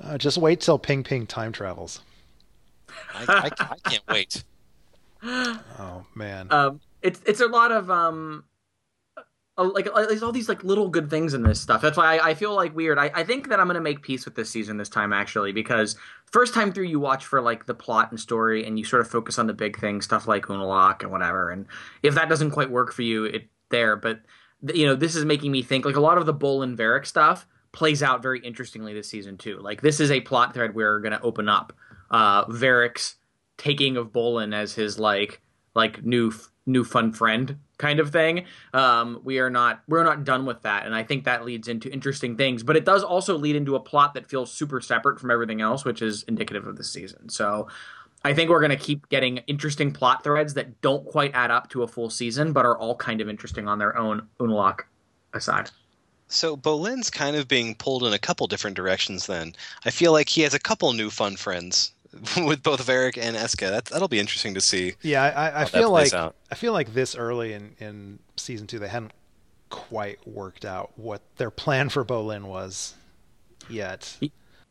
[0.00, 2.02] Uh, just wait till Ping Ping time travels.
[3.14, 3.24] I,
[3.58, 4.44] I, I can't wait.
[5.24, 6.48] Oh man.
[6.50, 8.44] Um, it's it's a lot of um,
[9.56, 11.80] like there's all these like little good things in this stuff.
[11.80, 12.98] That's why I, I feel like weird.
[12.98, 15.96] I, I think that I'm gonna make peace with this season this time actually because
[16.26, 19.08] first time through you watch for like the plot and story and you sort of
[19.08, 21.50] focus on the big things, stuff like Unalaq and whatever.
[21.50, 21.66] And
[22.02, 23.96] if that doesn't quite work for you, it there.
[23.96, 24.20] But
[24.74, 27.46] you know this is making me think like a lot of the Bolin Varrick stuff
[27.72, 29.58] plays out very interestingly this season too.
[29.60, 31.72] Like this is a plot thread we're gonna open up
[32.10, 33.16] uh, Varrick's
[33.56, 35.40] taking of Bolin as his like
[35.74, 36.32] like new
[36.66, 38.46] new fun friend kind of thing.
[38.72, 41.92] Um, we are not we're not done with that, and I think that leads into
[41.92, 42.62] interesting things.
[42.62, 45.84] But it does also lead into a plot that feels super separate from everything else,
[45.84, 47.28] which is indicative of the season.
[47.28, 47.68] So.
[48.26, 51.68] I think we're going to keep getting interesting plot threads that don't quite add up
[51.68, 54.26] to a full season, but are all kind of interesting on their own.
[54.40, 54.80] Unalaq
[55.34, 55.70] aside.
[56.28, 59.26] So Bolin's kind of being pulled in a couple different directions.
[59.26, 61.92] Then I feel like he has a couple new fun friends
[62.38, 63.70] with both Varrick and Eska.
[63.70, 64.94] That that'll be interesting to see.
[65.02, 66.34] Yeah, I, I feel like out.
[66.50, 69.12] I feel like this early in, in season two they hadn't
[69.70, 72.94] quite worked out what their plan for Bolin was
[73.68, 74.16] yet.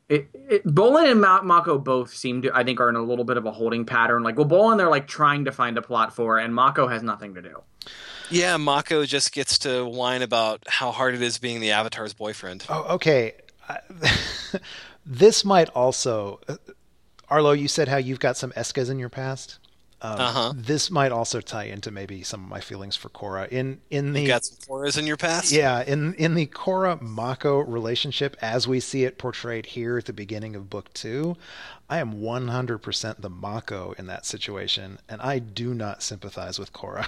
[0.10, 3.26] It, it, Bolin and Ma- Mako both seem to, I think, are in a little
[3.26, 4.22] bit of a holding pattern.
[4.22, 7.34] Like, well, Bolin they're like trying to find a plot for, and Mako has nothing
[7.36, 7.62] to do.
[8.30, 12.66] Yeah, Mako just gets to whine about how hard it is being the Avatar's boyfriend.
[12.70, 13.34] Oh, okay.
[13.68, 13.80] I,
[15.06, 16.39] this might also.
[17.34, 19.58] Arlo, you said how you've got some Eskas in your past.
[20.04, 20.54] Um, Uh-huh.
[20.56, 23.48] This might also tie into maybe some of my feelings for Korra.
[23.50, 25.52] in in the You got some Korras in your past?
[25.52, 30.14] yeah in in the Korra Mako relationship as we see it portrayed here at the
[30.14, 31.36] beginning of book two.
[31.90, 37.08] I am 100% the Mako in that situation, and I do not sympathize with Korra.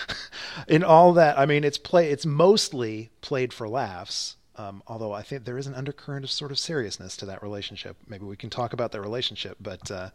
[0.68, 2.10] in all that, I mean, it's play.
[2.10, 4.36] It's mostly played for laughs.
[4.58, 7.96] Um, although I think there is an undercurrent of sort of seriousness to that relationship.
[8.08, 10.10] Maybe we can talk about their relationship, but uh,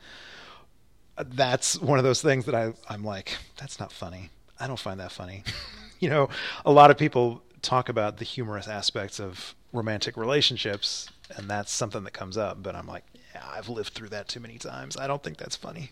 [1.18, 4.30] that's one of those things that I, I'm like, that's not funny.
[4.60, 5.44] I don't find that funny.
[6.00, 6.30] you know,
[6.66, 12.04] a lot of people talk about the humorous aspects of romantic relationships, and that's something
[12.04, 12.64] that comes up.
[12.64, 14.98] But I'm like, yeah, I've lived through that too many times.
[14.98, 15.92] I don't think that's funny.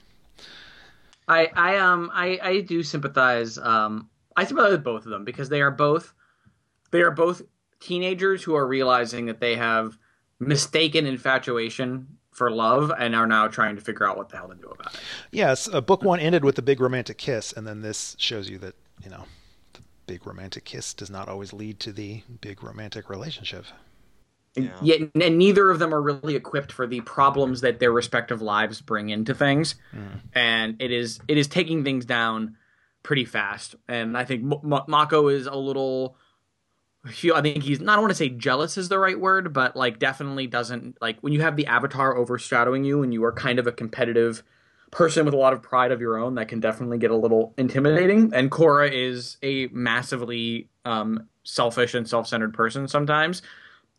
[1.27, 3.57] I I um I I do sympathize.
[3.57, 6.13] Um, I sympathize with both of them because they are both
[6.91, 7.43] they are both
[7.79, 9.97] teenagers who are realizing that they have
[10.39, 14.55] mistaken infatuation for love and are now trying to figure out what the hell to
[14.55, 14.99] do about it.
[15.31, 18.57] Yes, uh, book one ended with the big romantic kiss, and then this shows you
[18.59, 19.25] that you know
[19.73, 23.65] the big romantic kiss does not always lead to the big romantic relationship.
[24.55, 28.41] And Yet, and neither of them are really equipped for the problems that their respective
[28.41, 29.75] lives bring into things,
[30.33, 32.55] and it is it is taking things down
[33.03, 33.75] pretty fast.
[33.87, 36.15] And I think M- M- Mako is a little.
[37.05, 37.93] I think he's not.
[37.93, 41.19] I don't want to say jealous is the right word, but like definitely doesn't like
[41.21, 44.43] when you have the avatar overshadowing you and you are kind of a competitive
[44.91, 46.35] person with a lot of pride of your own.
[46.35, 48.33] That can definitely get a little intimidating.
[48.33, 53.41] And Korra is a massively um, selfish and self-centered person sometimes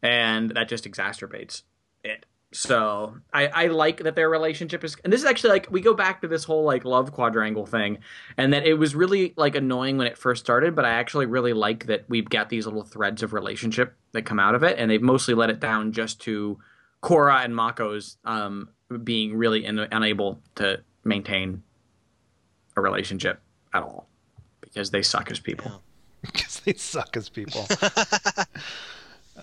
[0.03, 1.63] and that just exacerbates.
[2.53, 5.95] So I, I like that their relationship is, and this is actually like we go
[5.95, 7.99] back to this whole like love quadrangle thing,
[8.37, 11.53] and that it was really like annoying when it first started, but I actually really
[11.53, 14.91] like that we've got these little threads of relationship that come out of it, and
[14.91, 16.59] they've mostly let it down just to
[17.03, 18.69] Korra and Mako's um,
[19.05, 21.63] being really in, unable to maintain
[22.77, 23.41] a relationship
[23.73, 24.09] at all
[24.61, 25.83] because they suck as people.
[26.21, 27.67] because they suck as people.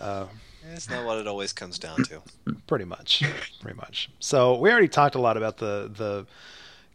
[0.74, 2.22] Isn't what it always comes down to?
[2.66, 3.22] pretty much,
[3.60, 4.10] pretty much.
[4.20, 6.26] So we already talked a lot about the the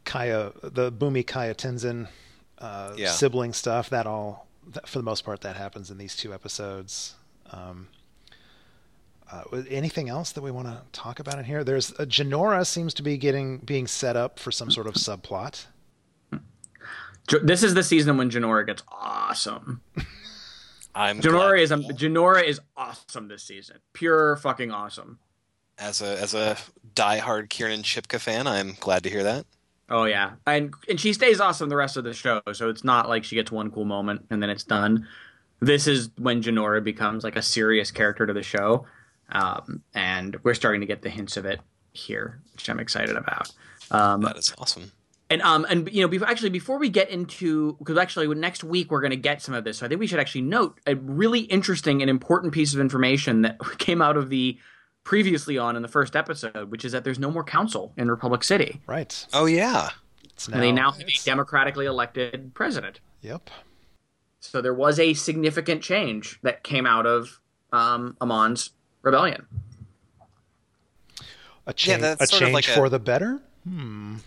[0.05, 2.07] Kya, the Bumi Kya Tenzin
[2.59, 3.11] uh, Yeah.
[3.11, 3.89] sibling stuff.
[3.89, 7.15] That all, that, for the most part, that happens in these two episodes.
[7.51, 7.88] Um,
[9.32, 11.63] uh, anything else that we want to talk about in here?
[11.63, 15.65] There's uh, Jinora seems to be getting being set up for some sort of subplot.
[17.41, 19.82] This is the season when Jinora gets awesome.
[20.95, 23.77] I'm Jinora is Jinora is awesome this season.
[23.93, 25.19] Pure fucking awesome.
[25.77, 26.57] as a as a
[26.95, 28.47] diehard Kiernan Shipka fan.
[28.47, 29.45] I'm glad to hear that.
[29.89, 32.41] Oh yeah, and and she stays awesome the rest of the show.
[32.53, 35.07] So it's not like she gets one cool moment and then it's done.
[35.59, 38.85] This is when Jinora becomes like a serious character to the show,
[39.31, 41.61] um, and we're starting to get the hints of it
[41.93, 43.49] here, which I'm excited about.
[43.91, 44.91] Um, That is awesome.
[45.34, 48.91] And um and you know before, actually before we get into because actually next week
[48.91, 50.95] we're going to get some of this so I think we should actually note a
[50.95, 54.59] really interesting and important piece of information that came out of the
[55.03, 58.43] previously on in the first episode which is that there's no more council in Republic
[58.43, 59.25] City Right.
[59.34, 59.89] Oh yeah,
[60.23, 63.49] It's and they now have a democratically elected president Yep.
[64.39, 67.39] so there was a significant change that came out of
[67.71, 68.70] um, Amon's
[69.01, 69.47] rebellion
[71.66, 73.41] A change, that's a change like a- for the better.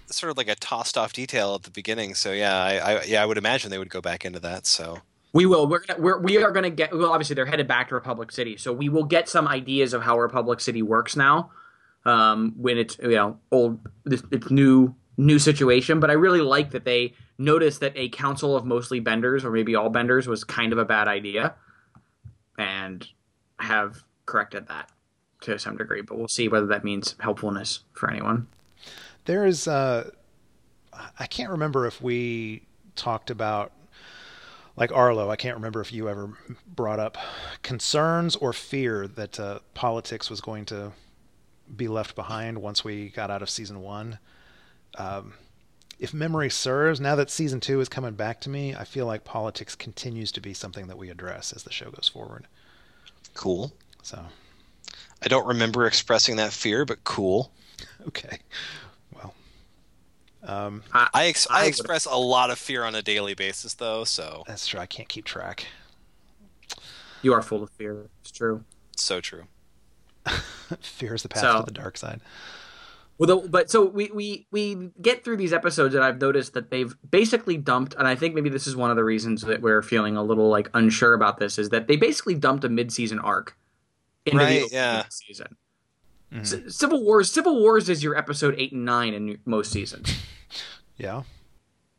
[0.06, 2.14] Sort of like a tossed off detail at the beginning.
[2.14, 4.66] So yeah, I, I yeah I would imagine they would go back into that.
[4.66, 5.00] So
[5.36, 5.66] We will.
[5.66, 6.00] We're gonna.
[6.00, 6.96] We're, we are going to get.
[6.96, 10.02] Well, obviously, they're headed back to Republic City, so we will get some ideas of
[10.02, 11.50] how Republic City works now.
[12.06, 16.00] Um, when it's you know old, this it's new new situation.
[16.00, 19.74] But I really like that they noticed that a council of mostly benders, or maybe
[19.74, 21.54] all benders, was kind of a bad idea,
[22.56, 23.06] and
[23.58, 24.90] have corrected that
[25.42, 26.00] to some degree.
[26.00, 28.46] But we'll see whether that means helpfulness for anyone.
[29.26, 30.10] There is, uh,
[31.18, 32.62] I can't remember if we
[32.94, 33.72] talked about,
[34.76, 36.30] like Arlo, I can't remember if you ever
[36.66, 37.18] brought up
[37.62, 40.92] concerns or fear that uh, politics was going to
[41.74, 44.18] be left behind once we got out of season one.
[44.96, 45.34] Um,
[45.98, 49.24] if memory serves, now that season two is coming back to me, I feel like
[49.24, 52.46] politics continues to be something that we address as the show goes forward.
[53.34, 53.72] cool.
[54.02, 54.24] So,
[55.22, 57.50] I don't remember expressing that fear, but cool.
[58.06, 58.38] okay.
[60.46, 63.74] Well, um, I ex- I, I express a lot of fear on a daily basis,
[63.74, 64.04] though.
[64.04, 64.80] So that's true.
[64.80, 65.66] I can't keep track.
[67.22, 68.08] You are full of fear.
[68.20, 68.64] It's true.
[68.96, 69.44] so true.
[70.80, 72.20] Fear is the path So- to the dark side.
[73.18, 76.70] Well, the, but so we, we we get through these episodes, and I've noticed that
[76.70, 79.80] they've basically dumped, and I think maybe this is one of the reasons that we're
[79.80, 83.56] feeling a little like unsure about this is that they basically dumped a mid-season arc
[84.26, 85.00] into Right, the opening yeah.
[85.00, 85.56] of the season.
[86.42, 87.32] C- Civil Wars.
[87.32, 90.14] Civil Wars is your episode eight and nine in most seasons.
[90.96, 91.22] Yeah.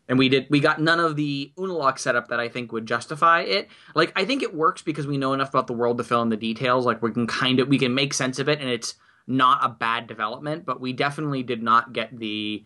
[0.08, 3.42] and we did we got none of the Unalaq setup that I think would justify
[3.42, 3.68] it.
[3.96, 6.30] Like I think it works because we know enough about the world to fill in
[6.30, 6.86] the details.
[6.86, 8.96] Like we can kind of we can make sense of it, and it's
[9.28, 10.66] not a bad development.
[10.66, 12.64] But we definitely did not get the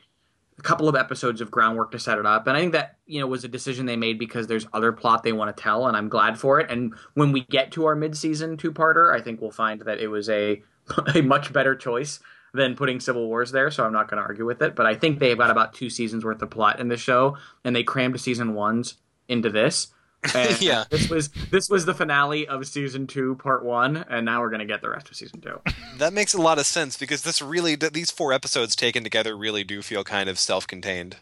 [0.64, 3.26] couple of episodes of groundwork to set it up, and I think that you know
[3.26, 6.10] was a decision they made because there's other plot they want to tell, and I'm
[6.10, 6.70] glad for it.
[6.70, 10.30] And when we get to our mid-season two-parter, I think we'll find that it was
[10.30, 10.62] a
[11.16, 12.20] a much better choice
[12.54, 14.76] than putting Civil Wars there, so I'm not going to argue with it.
[14.76, 17.76] But I think they've got about two seasons worth of plot in the show, and
[17.76, 18.96] they crammed season ones
[19.28, 19.88] into this.
[20.36, 20.84] And Yeah.
[20.92, 24.60] this was this was the finale of season two, part one, and now we're going
[24.60, 25.60] to get the rest of season two.
[25.98, 29.64] That makes a lot of sense because this really these four episodes taken together really
[29.64, 31.18] do feel kind of self-contained.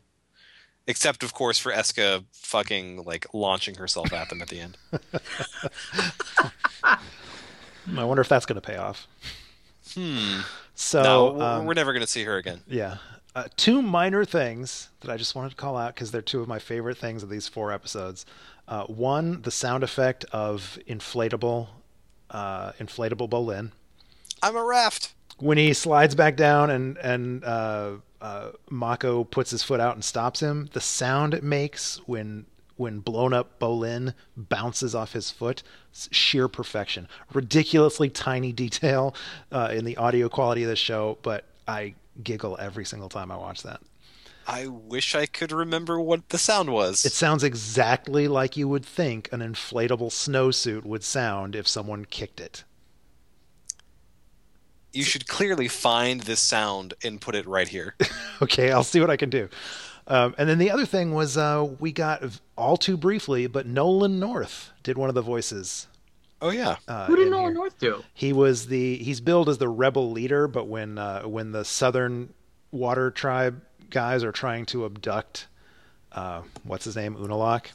[0.85, 4.77] Except of course for Eska fucking like launching herself at them at the end.
[6.84, 9.07] I wonder if that's going to pay off.
[9.93, 10.41] Hmm.
[10.81, 12.61] So no, we're- um, we're never going to see her again.
[12.68, 12.97] Yeah.
[13.35, 16.47] Uh, two minor things that I just wanted to call out because they're two of
[16.47, 18.26] my favorite things of these four episodes.
[18.68, 21.68] Uh, one, the sound effect of inflatable,
[22.31, 23.72] uh, inflatable Bolin
[24.41, 25.14] I'm a raft.
[25.38, 27.91] when he slides back down and and uh,
[28.22, 30.69] uh, Mako puts his foot out and stops him.
[30.73, 32.45] The sound it makes when
[32.80, 37.07] when blown up Bolin bounces off his foot, it's sheer perfection.
[37.34, 39.14] Ridiculously tiny detail
[39.51, 43.38] uh, in the audio quality of the show, but I giggle every single time I
[43.38, 43.81] watch that.
[44.47, 47.06] I wish I could remember what the sound was.
[47.06, 52.39] It sounds exactly like you would think an inflatable snowsuit would sound if someone kicked
[52.39, 52.64] it.
[54.93, 57.95] you should clearly find this sound and put it right here.
[58.41, 59.49] okay, I'll see what I can do.
[60.10, 62.23] Um, and then the other thing was uh, we got
[62.56, 65.88] all too briefly, but Nolan North did one of the voices.
[66.41, 66.77] Oh yeah.
[66.88, 67.53] Uh, Who did Nolan here.
[67.53, 68.03] North do?
[68.14, 72.34] He was the he's billed as the rebel leader, but when uh, when the Southern
[72.72, 75.48] Water Tribe guys are trying to abduct,
[76.11, 77.68] uh, what's his name, Unalaq.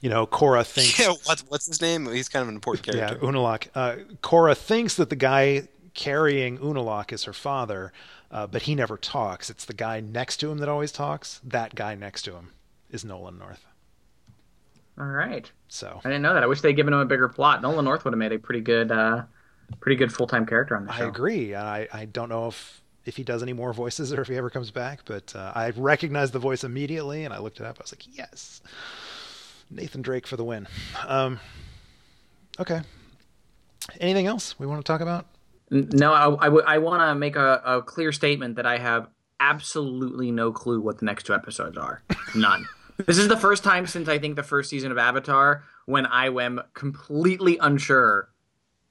[0.00, 2.06] You know, Korra thinks Yeah, what's what's his name?
[2.10, 3.02] He's kind of an important character.
[3.02, 3.26] Yeah, character.
[3.26, 3.68] Unalaq.
[3.74, 7.92] Uh, Korra thinks that the guy carrying Unalaq is her father,
[8.30, 9.50] uh, but he never talks.
[9.50, 11.40] It's the guy next to him that always talks.
[11.42, 12.52] That guy next to him
[12.90, 13.64] is Nolan North.
[14.98, 16.42] All right, So I didn't know that.
[16.42, 17.60] I wish they'd given him a bigger plot.
[17.60, 19.24] Nolan North would have made a pretty good, uh,
[19.80, 21.04] pretty good full time character on the show.
[21.04, 21.54] I agree.
[21.54, 24.50] I, I don't know if if he does any more voices or if he ever
[24.50, 27.76] comes back, but uh, I recognized the voice immediately and I looked it up.
[27.78, 28.60] I was like, yes,
[29.70, 30.66] Nathan Drake for the win.
[31.06, 31.38] Um,
[32.58, 32.80] okay.
[34.00, 35.26] Anything else we want to talk about?
[35.70, 39.08] No, I, I, w- I want to make a, a clear statement that I have
[39.40, 42.02] absolutely no clue what the next two episodes are.
[42.34, 42.66] None.
[43.06, 46.26] this is the first time since I think the first season of Avatar when I
[46.26, 48.28] am completely unsure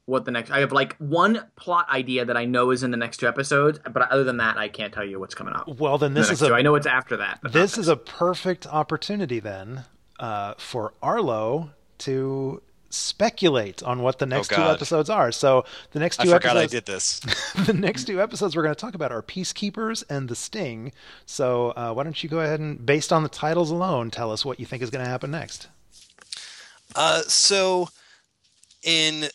[0.06, 0.52] what the next.
[0.52, 3.80] I have like one plot idea that I know is in the next two episodes,
[3.92, 5.68] but other than that, I can't tell you what's coming up.
[5.68, 6.54] Well, then this next is two.
[6.54, 7.40] a I know it's after that.
[7.42, 9.86] But this is a perfect opportunity then
[10.20, 12.62] uh, for Arlo to
[12.96, 15.32] speculate on what the next two episodes are.
[15.32, 17.20] So the next I two forgot I episodes, did this.
[17.66, 20.92] the next two episodes we're going to talk about are Peacekeepers and The Sting.
[21.26, 24.46] So uh, why don't you go ahead and, based on the titles alone, tell us
[24.46, 25.68] what you think is going to happen next?
[26.96, 27.90] Uh, so
[28.84, 29.26] in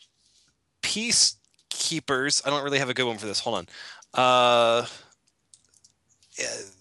[0.83, 3.41] Peacekeepers, I don't really have a good one for this.
[3.41, 3.67] Hold on.
[4.15, 4.87] Uh,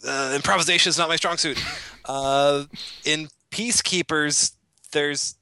[0.07, 1.61] uh, improvisation is not my strong suit.
[2.05, 2.63] Uh,
[3.05, 4.53] in Peacekeepers,
[4.91, 5.35] there's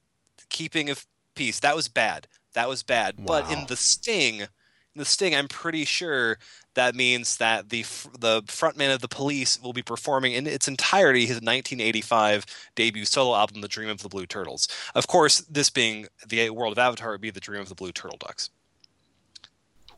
[0.50, 1.06] keeping of
[1.38, 1.60] peace.
[1.60, 2.28] That was bad.
[2.54, 3.16] That was bad.
[3.26, 4.48] But in the Sting, in
[4.96, 6.40] the Sting, I'm pretty sure
[6.74, 7.84] that means that the
[8.18, 12.46] the frontman of the Police will be performing in its entirety his 1985
[12.76, 16.72] debut solo album, "The Dream of the Blue Turtles." Of course, this being the world
[16.74, 18.50] of Avatar, would be "The Dream of the Blue Turtle Ducks"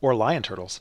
[0.02, 0.80] Or Lion Turtles,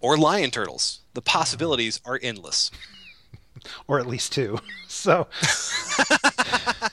[0.00, 1.00] or Lion Turtles.
[1.14, 2.70] The possibilities are endless.
[3.88, 4.58] or at least two.
[4.86, 5.26] So,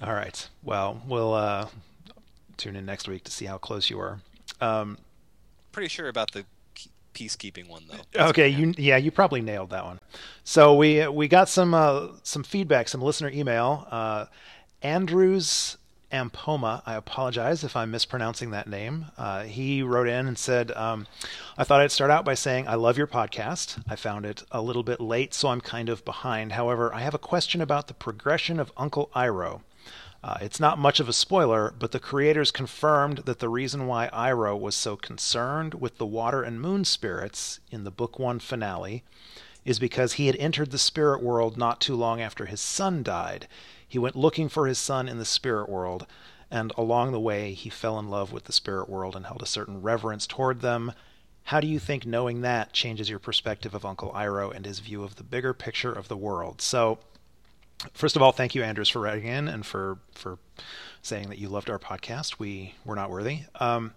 [0.00, 0.48] all right.
[0.62, 1.66] Well, we'll uh,
[2.56, 4.20] tune in next week to see how close you are.
[4.60, 4.98] Um,
[5.72, 6.44] Pretty sure about the
[7.16, 8.28] peacekeeping one though.
[8.28, 9.98] Okay, you yeah, you probably nailed that one.
[10.44, 13.86] So we we got some uh, some feedback, some listener email.
[13.90, 14.26] Uh,
[14.82, 15.78] Andrews
[16.12, 19.06] Ampoma, I apologize if I'm mispronouncing that name.
[19.18, 21.06] Uh, he wrote in and said, um,
[21.56, 23.82] "I thought I'd start out by saying I love your podcast.
[23.88, 26.52] I found it a little bit late, so I'm kind of behind.
[26.52, 29.62] However, I have a question about the progression of Uncle Iroh."
[30.26, 34.10] Uh, it's not much of a spoiler, but the creators confirmed that the reason why
[34.12, 39.04] Iroh was so concerned with the water and moon spirits in the book one finale
[39.64, 43.46] is because he had entered the spirit world not too long after his son died.
[43.86, 46.08] He went looking for his son in the spirit world,
[46.50, 49.46] and along the way he fell in love with the spirit world and held a
[49.46, 50.90] certain reverence toward them.
[51.44, 55.04] How do you think knowing that changes your perspective of Uncle Iroh and his view
[55.04, 56.60] of the bigger picture of the world?
[56.60, 56.98] So,
[57.92, 60.38] first of all, thank you, Andrews, for writing in and for for
[61.02, 62.38] saying that you loved our podcast.
[62.38, 63.40] We were not worthy.
[63.56, 63.94] Um,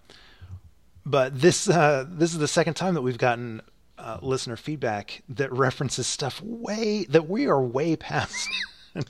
[1.06, 3.61] but this uh, this is the second time that we've gotten
[3.97, 8.47] uh, listener feedback that references stuff way that we are way past.
[8.95, 9.01] Yeah.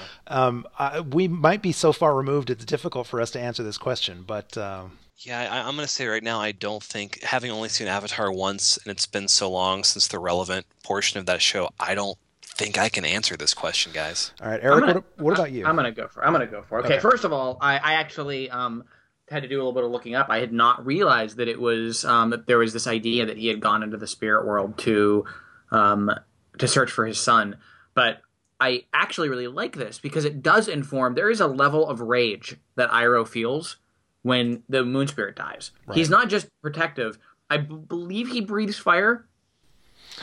[0.28, 3.78] um, I, we might be so far removed; it's difficult for us to answer this
[3.78, 4.24] question.
[4.26, 7.68] But um, Yeah, I, I'm going to say right now, I don't think, having only
[7.68, 11.70] seen Avatar once and it's been so long since the relevant portion of that show,
[11.78, 12.18] I don't
[12.64, 14.32] think I can answer this question, guys.
[14.42, 15.64] all right, Eric, gonna- what, what about you?
[15.66, 16.24] I'm gonna go for.
[16.24, 16.78] I'm gonna go for.
[16.80, 16.98] Okay, Okay.
[17.00, 18.84] first of all, I, I actually um
[19.30, 20.26] had to do a little bit of looking up.
[20.28, 23.46] I had not realized that it was um that there was this idea that he
[23.48, 25.24] had gone into the spirit world to
[25.70, 26.10] um
[26.58, 27.56] to search for his son,
[27.94, 28.20] but.
[28.62, 31.14] I actually really like this because it does inform.
[31.14, 33.76] There is a level of rage that Iroh feels
[34.20, 35.70] when the moon spirit dies.
[35.94, 37.18] He's not just protective.
[37.48, 39.24] I b- believe he breathes fire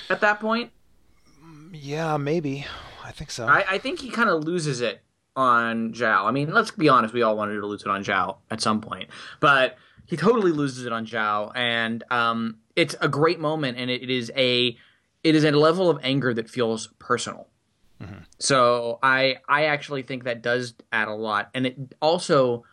[0.07, 0.69] at that point.
[1.71, 2.65] Yeah, maybe.
[3.03, 3.45] I think so.
[3.47, 5.01] I, I think he kind of loses it
[5.35, 6.25] on Zhao.
[6.25, 8.81] I mean, let's be honest, we all wanted to lose it on Zhao at some
[8.81, 13.89] point, but he totally loses it on Zhao, and um, it's a great moment, and
[13.89, 14.77] it, it is a
[15.23, 17.47] it is a level of anger that feels personal.
[18.39, 22.63] So I I actually think that does add a lot, and it also.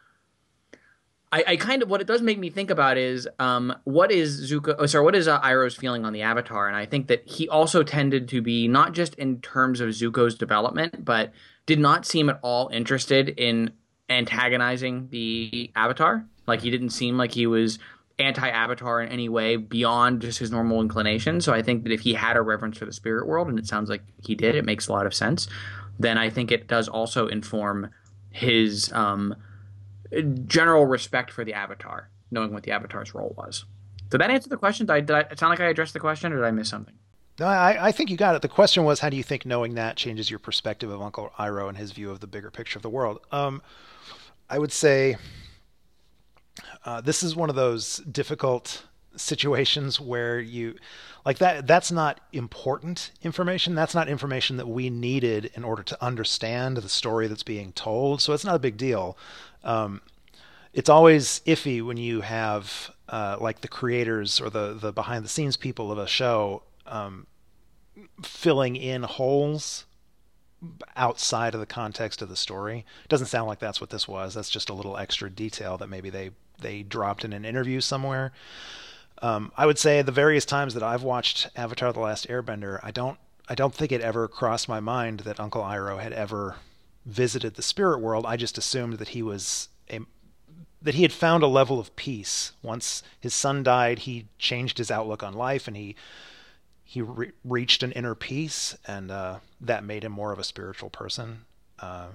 [1.35, 4.49] I, I kind of what it does make me think about is um, what is
[4.49, 4.77] Zuko?
[4.79, 6.69] Oh, sorry, what is uh, Iroh's feeling on the Avatar?
[6.69, 10.37] And I think that he also tended to be not just in terms of Zuko's
[10.37, 11.33] development, but
[11.67, 13.73] did not seem at all interested in
[14.09, 16.25] antagonizing the Avatar.
[16.47, 17.81] Like he didn't seem like he was
[18.21, 21.41] anti-Avatar in any way beyond just his normal inclination.
[21.41, 23.67] So I think that if he had a reverence for the spirit world, and it
[23.67, 25.49] sounds like he did, it makes a lot of sense.
[25.99, 27.91] Then I think it does also inform
[28.31, 29.35] his um,
[30.23, 33.65] general respect for the Avatar, knowing what the Avatar's role was.
[34.11, 34.87] Did that answer the question?
[34.87, 36.95] Did I, did I sound like I addressed the question, or did I miss something?
[37.41, 38.43] No, I, I think you got it.
[38.43, 41.69] The question was, how do you think knowing that changes your perspective of Uncle Iroh
[41.69, 43.19] and his view of the bigger picture of the world?
[43.33, 43.61] Um,
[44.49, 45.17] I would say
[46.85, 48.85] uh, this is one of those difficult
[49.17, 50.75] situations where you
[51.25, 56.05] like that that's not important information that's not information that we needed in order to
[56.05, 59.17] understand the story that's being told so it's not a big deal
[59.65, 60.01] um,
[60.73, 65.29] it's always iffy when you have uh, like the creators or the the behind the
[65.29, 67.27] scenes people of a show um,
[68.23, 69.85] filling in holes
[70.97, 72.87] outside of the context of the story.
[73.05, 74.35] It doesn't sound like that's what this was.
[74.35, 76.31] That's just a little extra detail that maybe they
[76.61, 78.33] they dropped in an interview somewhere.
[79.23, 82.91] Um, I would say the various times that I've watched Avatar: The Last Airbender, I
[82.91, 83.19] don't
[83.49, 86.57] I don't think it ever crossed my mind that Uncle Iroh had ever
[87.05, 88.25] visited the spirit world.
[88.27, 90.01] I just assumed that he was a
[90.83, 92.53] that he had found a level of peace.
[92.63, 95.97] Once his son died, he changed his outlook on life, and he
[96.85, 100.91] he re- reached an inner peace, and uh, that made him more of a spiritual
[100.91, 101.47] person.
[101.79, 102.09] Uh,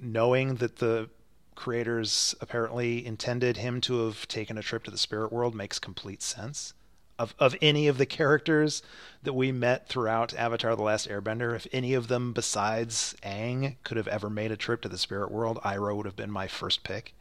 [0.00, 1.08] knowing that the
[1.54, 6.22] creators apparently intended him to have taken a trip to the spirit world makes complete
[6.22, 6.72] sense.
[7.18, 8.82] Of of any of the characters
[9.22, 13.96] that we met throughout Avatar: The Last Airbender, if any of them besides Aang could
[13.96, 16.84] have ever made a trip to the spirit world, Iroh would have been my first
[16.84, 17.14] pick.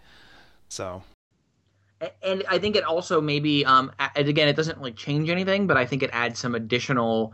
[0.69, 1.01] So
[2.21, 5.85] And I think it also maybe, um, again, it doesn't like change anything, but I
[5.85, 7.33] think it adds some additional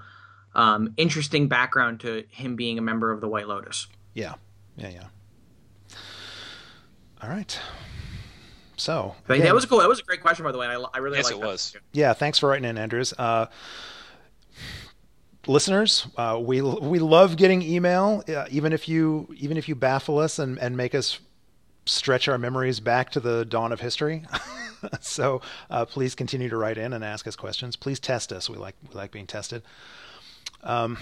[0.55, 3.87] um, interesting background to him being a member of the White Lotus.
[4.13, 4.35] yeah,
[4.77, 5.07] yeah, yeah.
[7.21, 7.59] All right.
[8.83, 9.79] So But again- that was a cool.
[9.79, 10.67] That was a great question, by the way.
[10.67, 11.47] And I, I really Yes, like it that.
[11.47, 11.73] was.
[11.93, 13.13] yeah, thanks for writing in, Andrews.
[13.17, 13.45] Uh,
[15.47, 20.19] listeners, uh, we we love getting email, uh, even if you even if you baffle
[20.19, 21.19] us and, and make us
[21.85, 24.23] stretch our memories back to the dawn of history.
[25.01, 27.75] so uh, please continue to write in and ask us questions.
[27.75, 28.49] Please test us.
[28.49, 29.63] We like we like being tested.
[30.63, 30.97] Um,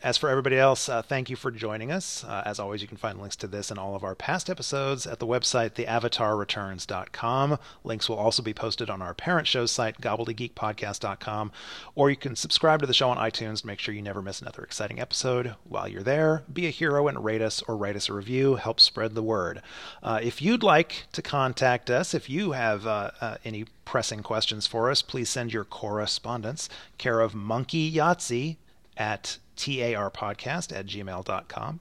[0.00, 2.22] as for everybody else, uh, thank you for joining us.
[2.22, 5.06] Uh, as always, you can find links to this and all of our past episodes
[5.06, 7.58] at the website, theavatarreturns.com.
[7.82, 11.50] Links will also be posted on our parent show's site, gobbledygeekpodcast.com,
[11.96, 14.40] or you can subscribe to the show on iTunes to make sure you never miss
[14.40, 15.56] another exciting episode.
[15.64, 18.54] While you're there, be a hero and rate us or write us a review.
[18.54, 19.62] Help spread the word.
[20.00, 24.66] Uh, if you'd like to contact us, if you have uh, uh, any pressing questions
[24.66, 26.68] for us, please send your correspondence,
[26.98, 28.58] care of Monkey Yahtzee
[28.96, 31.80] at tarpodcast at gmail.com.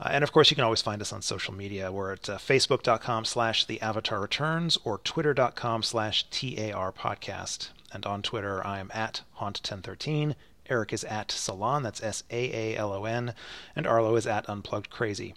[0.00, 1.92] Uh, and of course, you can always find us on social media.
[1.92, 7.68] We're at uh, facebook.com slash the avatar returns or twitter.com slash tar podcast.
[7.92, 10.34] And on Twitter, I am at haunt1013.
[10.70, 13.34] Eric is at Salon, that's S A A L O N,
[13.74, 15.34] and Arlo is at Unplugged Crazy.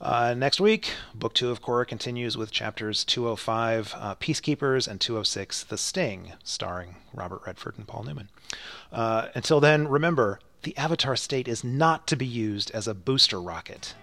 [0.00, 5.64] Uh, next week, Book 2 of Korra continues with chapters 205, uh, Peacekeepers, and 206,
[5.64, 8.28] The Sting, starring Robert Redford and Paul Newman.
[8.92, 13.40] Uh, until then, remember the Avatar state is not to be used as a booster
[13.40, 13.94] rocket.